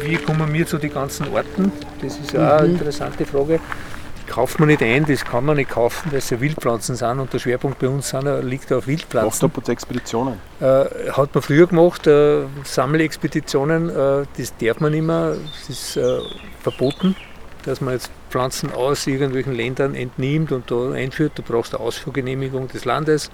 Wie 0.03 0.16
kommen 0.16 0.53
wir 0.53 0.66
zu 0.66 0.79
den 0.79 0.92
ganzen 0.92 1.29
Orten? 1.29 1.70
Das 2.00 2.18
ist 2.18 2.37
auch 2.37 2.59
eine 2.59 2.68
interessante 2.68 3.26
Frage 3.26 3.61
kauft 4.31 4.61
man 4.61 4.69
nicht 4.69 4.83
ein, 4.83 5.05
das 5.05 5.25
kann 5.25 5.45
man 5.45 5.57
nicht 5.57 5.71
kaufen, 5.71 6.11
weil 6.12 6.19
es 6.19 6.31
ja 6.31 6.40
Wildpflanzen 6.40 6.95
sind 6.97 7.19
und 7.19 7.33
der 7.33 7.38
Schwerpunkt 7.40 7.81
bei 7.81 7.88
uns 7.88 8.11
sind, 8.11 8.25
liegt 8.45 8.73
auf 8.73 8.87
Wildpflanzen. 8.87 9.51
Macht 9.55 9.69
Expeditionen? 9.69 10.35
Äh, 10.61 10.85
hat 11.12 11.35
man 11.35 11.43
früher 11.43 11.66
gemacht, 11.66 12.07
äh, 12.07 12.45
Sammelexpeditionen, 12.64 13.90
äh, 13.90 14.27
das 14.37 14.55
darf 14.57 14.81
man 14.81 14.93
nicht 14.93 15.05
mehr, 15.05 15.37
das 15.59 15.69
ist 15.69 15.97
äh, 15.97 16.21
verboten, 16.62 17.16
dass 17.64 17.81
man 17.81 17.95
jetzt 17.95 18.11
Pflanzen 18.31 18.73
aus 18.73 19.07
irgendwelchen 19.07 19.55
Ländern 19.55 19.95
entnimmt 19.95 20.53
und 20.53 20.71
da 20.71 20.93
einführt. 20.93 21.33
Du 21.35 21.43
brauchst 21.43 21.75
eine 21.75 21.85
Ausfuhrgenehmigung 21.85 22.69
des 22.69 22.85
Landes, 22.85 23.31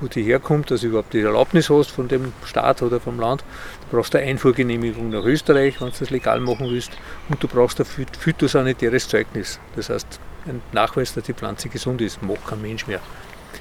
wo 0.00 0.06
die 0.08 0.22
herkommt, 0.22 0.70
dass 0.70 0.80
du 0.80 0.88
überhaupt 0.88 1.12
die 1.12 1.20
Erlaubnis 1.20 1.70
hast 1.70 1.90
von 1.90 2.08
dem 2.08 2.32
Staat 2.44 2.82
oder 2.82 3.00
vom 3.00 3.18
Land. 3.20 3.44
Du 3.90 3.96
brauchst 3.96 4.14
eine 4.14 4.26
Einfuhrgenehmigung 4.26 5.10
nach 5.10 5.24
Österreich, 5.24 5.80
wenn 5.80 5.90
du 5.90 5.94
das 5.98 6.10
legal 6.10 6.40
machen 6.40 6.68
willst. 6.70 6.92
Und 7.28 7.42
du 7.42 7.48
brauchst 7.48 7.80
ein 7.80 7.86
phytosanitäres 7.86 9.08
Zeugnis. 9.08 9.60
Das 9.76 9.90
heißt, 9.90 10.20
ein 10.46 10.60
Nachweis, 10.72 11.14
dass 11.14 11.24
die 11.24 11.34
Pflanze 11.34 11.68
gesund 11.68 12.00
ist, 12.00 12.22
macht 12.22 12.46
kein 12.46 12.60
Mensch 12.60 12.86
mehr. 12.86 13.00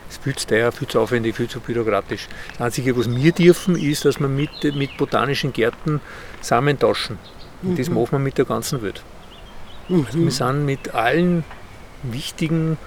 Es 0.10 0.16
ist 0.16 0.24
viel 0.24 0.36
zu 0.36 0.48
teuer, 0.48 0.72
viel 0.72 0.88
zu 0.88 1.00
aufwendig, 1.00 1.36
viel 1.36 1.48
zu 1.48 1.60
bürokratisch. 1.60 2.28
Das 2.54 2.62
Einzige, 2.62 2.98
was 2.98 3.10
wir 3.10 3.32
dürfen, 3.32 3.76
ist, 3.76 4.06
dass 4.06 4.20
wir 4.20 4.28
mit, 4.28 4.52
mit 4.76 4.98
botanischen 4.98 5.54
Gärten 5.54 6.02
Samen 6.42 6.80
tauschen. 6.80 7.20
Und 7.62 7.80
das 7.80 7.90
mhm. 7.90 7.96
machen 7.96 8.12
wir 8.14 8.20
mit 8.20 8.38
der 8.38 8.46
ganzen 8.46 8.82
Welt. 8.82 9.02
Mhm. 9.88 10.06
Also 10.06 10.20
wir 10.20 10.32
sind 10.32 10.66
mit 10.66 10.94
allen 10.94 11.44
wichtigen, 12.04 12.78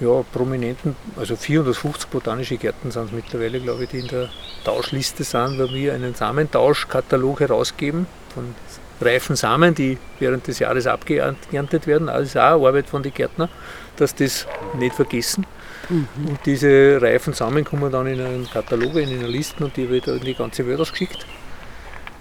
ja, 0.00 0.24
prominenten, 0.32 0.96
also 1.16 1.36
450 1.36 2.10
botanische 2.10 2.56
Gärten 2.56 2.90
sind 2.90 3.06
es 3.06 3.12
mittlerweile, 3.12 3.60
glaube 3.60 3.84
ich, 3.84 3.90
die 3.90 4.00
in 4.00 4.08
der 4.08 4.28
Tauschliste 4.64 5.24
sind, 5.24 5.58
weil 5.58 5.72
wir 5.72 5.94
einen 5.94 6.14
Samentauschkatalog 6.14 7.40
herausgeben 7.40 8.06
von 8.34 8.54
reifen 9.00 9.36
Samen, 9.36 9.74
die 9.74 9.98
während 10.18 10.46
des 10.46 10.58
Jahres 10.58 10.86
abgeerntet 10.86 11.86
werden. 11.86 12.06
Das 12.06 12.22
ist 12.22 12.36
auch 12.36 12.56
eine 12.56 12.66
Arbeit 12.66 12.88
von 12.88 13.02
den 13.02 13.12
Gärtnern, 13.12 13.48
dass 13.96 14.14
das 14.14 14.46
nicht 14.78 14.94
vergessen. 14.94 15.46
Mhm. 15.88 16.08
Und 16.28 16.38
diese 16.46 17.00
reifen 17.00 17.34
Samen 17.34 17.64
kommen 17.64 17.92
dann 17.92 18.06
in 18.06 18.20
einen 18.20 18.48
Katalog, 18.50 18.96
in 18.96 19.08
eine 19.08 19.26
Liste 19.26 19.64
und 19.64 19.76
die 19.76 19.88
wird 19.88 20.08
in 20.08 20.20
die 20.20 20.34
ganze 20.34 20.66
Welt 20.66 20.80
ausgeschickt. 20.80 21.26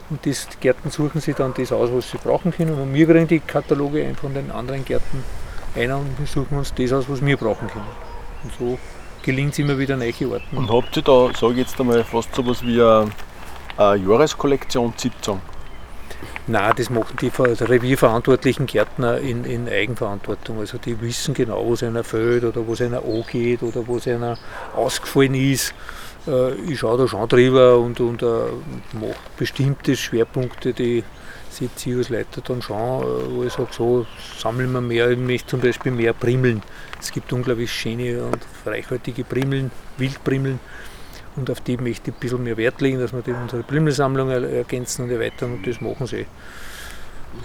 Und 0.10 0.26
die 0.26 0.36
Gärten 0.60 0.92
suchen 0.92 1.22
sich 1.22 1.36
dann 1.36 1.54
das 1.56 1.72
aus, 1.72 1.90
was 1.92 2.12
sie 2.12 2.18
brauchen 2.18 2.52
können. 2.52 2.78
Und 2.80 2.94
wir 2.94 3.08
kriegen 3.08 3.28
die 3.28 3.40
Kataloge 3.40 4.06
ein 4.06 4.16
von 4.16 4.34
den 4.34 4.52
anderen 4.52 4.84
Gärten 4.84 5.24
ein 5.76 5.92
und 5.92 6.20
wir 6.20 6.28
suchen 6.28 6.58
uns 6.58 6.74
das 6.74 6.94
aus, 6.94 7.06
was 7.10 7.26
wir 7.26 7.38
brauchen 7.38 7.68
können. 7.68 7.86
Und 8.44 8.54
so 8.60 8.80
gelingt 9.24 9.54
es 9.54 9.60
immer 9.60 9.78
wieder 9.78 9.96
neue 9.98 10.14
Orten. 10.30 10.58
Und 10.58 10.72
habt 10.72 10.96
ihr 10.98 11.04
da, 11.04 11.30
sage 11.34 11.54
ich 11.54 11.60
jetzt 11.60 11.80
einmal, 11.80 12.04
fast 12.04 12.34
so 12.36 12.46
was 12.46 12.62
wie 12.64 12.82
eine, 12.82 13.10
eine 13.78 14.04
Jahreskollektionssitzung? 14.04 15.42
Nein, 16.46 16.74
das 16.76 16.90
machen 16.90 17.16
die 17.22 17.32
revierverantwortlichen 17.38 18.66
Gärtner 18.66 19.18
in, 19.20 19.46
in, 19.46 19.70
Eigenverantwortung. 19.70 20.60
Also 20.60 20.78
die 20.78 21.00
wissen 21.00 21.34
genau, 21.34 21.66
wo 21.66 21.74
es 21.74 21.84
einer 21.84 22.04
fällt 22.04 22.44
oder 22.44 22.68
wo 22.68 22.74
es 22.74 22.82
einer 22.82 23.04
angeht 23.04 23.64
oder 23.64 23.88
wo 23.88 23.98
es 23.98 24.08
einer 24.08 24.38
ausgefallen 24.76 25.36
ist. 25.36 25.74
äh, 26.28 26.54
ich 26.54 26.80
schaue 26.80 26.98
da 26.98 27.08
schon 27.08 27.28
drüber 27.30 27.78
und, 27.78 28.00
und 28.02 28.22
äh, 28.22 28.26
mache 28.94 29.16
bestimmte 29.38 29.96
Schwerpunkte, 29.96 30.74
die 30.74 31.04
setze 31.54 31.90
ich 31.90 32.08
dann 32.44 32.62
schon, 32.62 32.78
äh, 32.78 33.36
wo 33.36 33.44
ich 33.44 33.54
sage, 33.54 33.70
so 33.72 34.06
sammeln 34.38 34.72
wir 34.72 34.82
mehr, 34.82 35.10
ich 35.10 35.18
möchte 35.18 35.48
zum 35.50 35.62
Beispiel 35.62 35.92
mehr 35.92 36.14
Primeln. 36.14 36.62
Es 37.00 37.12
gibt 37.12 37.32
unglaublich 37.34 37.72
schöne 37.72 38.24
und 38.24 38.40
reichhaltige 38.66 39.24
Primeln, 39.24 39.72
Wildprimeln 39.98 40.60
und 41.36 41.50
auf 41.50 41.62
die 41.62 41.78
möchte 41.78 42.12
ich 42.12 42.16
ein 42.16 42.20
bisschen 42.20 42.44
mehr 42.44 42.58
Wert 42.58 42.80
legen, 42.82 43.00
dass 43.00 43.14
wir 43.14 43.22
die 43.22 43.32
unsere 43.32 43.64
Primelsammlung 43.64 44.30
ergänzen 44.30 45.04
und 45.04 45.12
erweitern 45.12 45.54
und 45.54 45.68
das 45.68 45.82
machen 45.82 46.08
sie. 46.08 46.26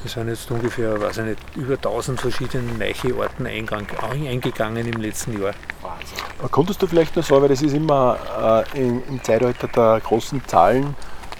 Wir 0.02 0.10
sind 0.10 0.28
jetzt 0.28 0.50
ungefähr, 0.50 1.00
weiß 1.00 1.18
ich 1.18 1.24
nicht, 1.24 1.38
über 1.56 1.74
1000 1.74 2.20
verschiedene 2.20 2.72
neue 2.72 3.16
Orten 3.16 3.46
eingegangen 3.46 4.86
im 4.86 5.00
letzten 5.00 5.40
Jahr. 5.40 5.54
Wahnsinn. 5.80 6.50
Konntest 6.50 6.82
du 6.82 6.86
vielleicht 6.86 7.16
noch 7.16 7.24
sagen, 7.24 7.42
weil 7.42 7.48
das 7.48 7.62
ist 7.62 7.72
immer 7.72 8.64
äh, 8.76 8.78
im 8.78 9.22
Zeitalter 9.22 9.66
der 9.68 10.00
großen 10.04 10.46
Zahlen, 10.46 10.94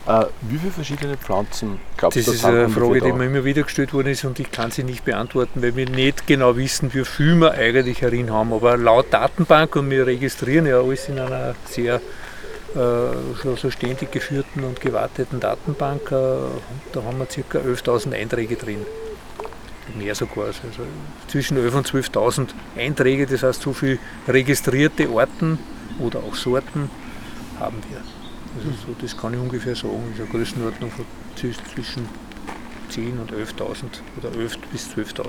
äh, 0.08 0.24
wie 0.40 0.56
viele 0.56 0.72
verschiedene 0.72 1.18
Pflanzen 1.18 1.78
glaubst 1.98 2.16
du? 2.16 2.22
Das 2.22 2.34
ist 2.34 2.44
eine 2.44 2.70
Frage, 2.70 3.02
die 3.02 3.12
mir 3.12 3.26
immer 3.26 3.44
wieder 3.44 3.62
gestellt 3.62 3.92
worden 3.92 4.08
ist 4.08 4.24
und 4.24 4.40
ich 4.40 4.50
kann 4.50 4.70
sie 4.70 4.82
nicht 4.82 5.04
beantworten, 5.04 5.62
weil 5.62 5.76
wir 5.76 5.88
nicht 5.88 6.26
genau 6.26 6.56
wissen, 6.56 6.94
wie 6.94 7.04
viel 7.04 7.34
wir 7.36 7.52
eigentlich 7.52 8.00
herin 8.00 8.32
haben. 8.32 8.54
Aber 8.54 8.78
laut 8.78 9.12
Datenbank, 9.12 9.76
und 9.76 9.90
wir 9.90 10.06
registrieren 10.06 10.64
ja 10.64 10.80
alles 10.80 11.10
in 11.10 11.18
einer 11.18 11.54
sehr 11.68 11.96
äh, 11.96 12.78
schon 13.42 13.56
so 13.56 13.70
ständig 13.70 14.10
geführten 14.10 14.64
und 14.64 14.80
gewarteten 14.80 15.40
Datenbank, 15.40 16.10
äh, 16.10 16.36
da 16.92 17.02
haben 17.04 17.18
wir 17.18 17.26
ca. 17.26 17.58
11.000 17.58 18.14
Einträge 18.14 18.56
drin. 18.56 18.86
Mehr 19.98 20.14
sogar. 20.14 20.46
Also 20.46 20.58
zwischen 21.28 21.58
11.000 21.58 21.76
und 21.76 21.86
12.000 21.86 22.48
Einträge, 22.78 23.26
das 23.26 23.42
heißt 23.42 23.60
so 23.60 23.74
viele 23.74 23.98
registrierte 24.26 25.10
Orten 25.10 25.58
oder 25.98 26.20
auch 26.20 26.34
Sorten 26.34 26.90
haben 27.60 27.76
wir. 27.90 28.17
Also 28.58 28.70
so, 28.86 28.96
das 29.00 29.16
kann 29.16 29.34
ich 29.34 29.40
ungefähr 29.40 29.76
sagen, 29.76 30.02
das 30.10 30.14
ist 30.14 30.20
eine 30.20 30.30
Größenordnung 30.30 30.90
von 30.90 31.04
zwischen 31.36 32.08
10.000 32.90 33.20
und 33.20 33.32
11.000 33.32 33.84
oder 34.18 34.30
11.000 34.30 34.56
bis 34.72 34.88
12.000. 34.88 35.26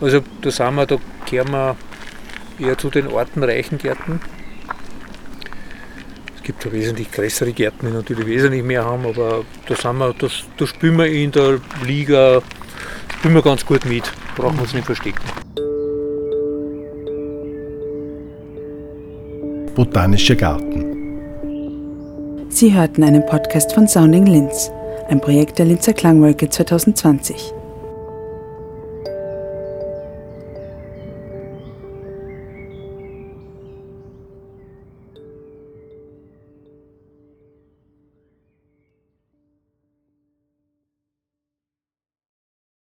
Also 0.00 0.20
da 0.40 0.50
sind 0.50 0.74
wir, 0.74 0.86
da 0.86 0.96
kehren 1.26 1.50
wir 1.50 1.76
eher 2.58 2.78
zu 2.78 2.90
den 2.90 3.12
artenreichen 3.12 3.78
Gärten. 3.78 4.20
Es 6.36 6.42
gibt 6.44 6.64
ja 6.64 6.72
wesentlich 6.72 7.10
größere 7.10 7.52
Gärten, 7.52 7.86
die 7.86 7.92
natürlich 7.92 8.26
wesentlich 8.26 8.62
mehr 8.62 8.84
haben, 8.84 9.06
aber 9.06 9.44
da, 9.66 9.74
sind 9.74 9.98
wir, 9.98 10.14
das, 10.14 10.44
da 10.56 10.66
spielen 10.66 10.96
wir 10.96 11.06
in 11.06 11.32
der 11.32 11.60
Liga 11.84 12.40
spielen 13.18 13.34
wir 13.34 13.42
ganz 13.42 13.66
gut 13.66 13.84
mit, 13.84 14.04
brauchen 14.36 14.56
wir 14.56 14.62
uns 14.62 14.74
nicht 14.74 14.86
verstecken. 14.86 15.20
Botanischer 19.74 20.36
Garten 20.36 20.89
Sie 22.60 22.74
hörten 22.74 23.02
einen 23.04 23.24
Podcast 23.24 23.72
von 23.72 23.88
Sounding 23.88 24.26
Linz, 24.26 24.70
ein 25.08 25.18
Projekt 25.18 25.58
der 25.58 25.64
Linzer 25.64 25.94
Klangwolke 25.94 26.50
2020. 26.50 27.54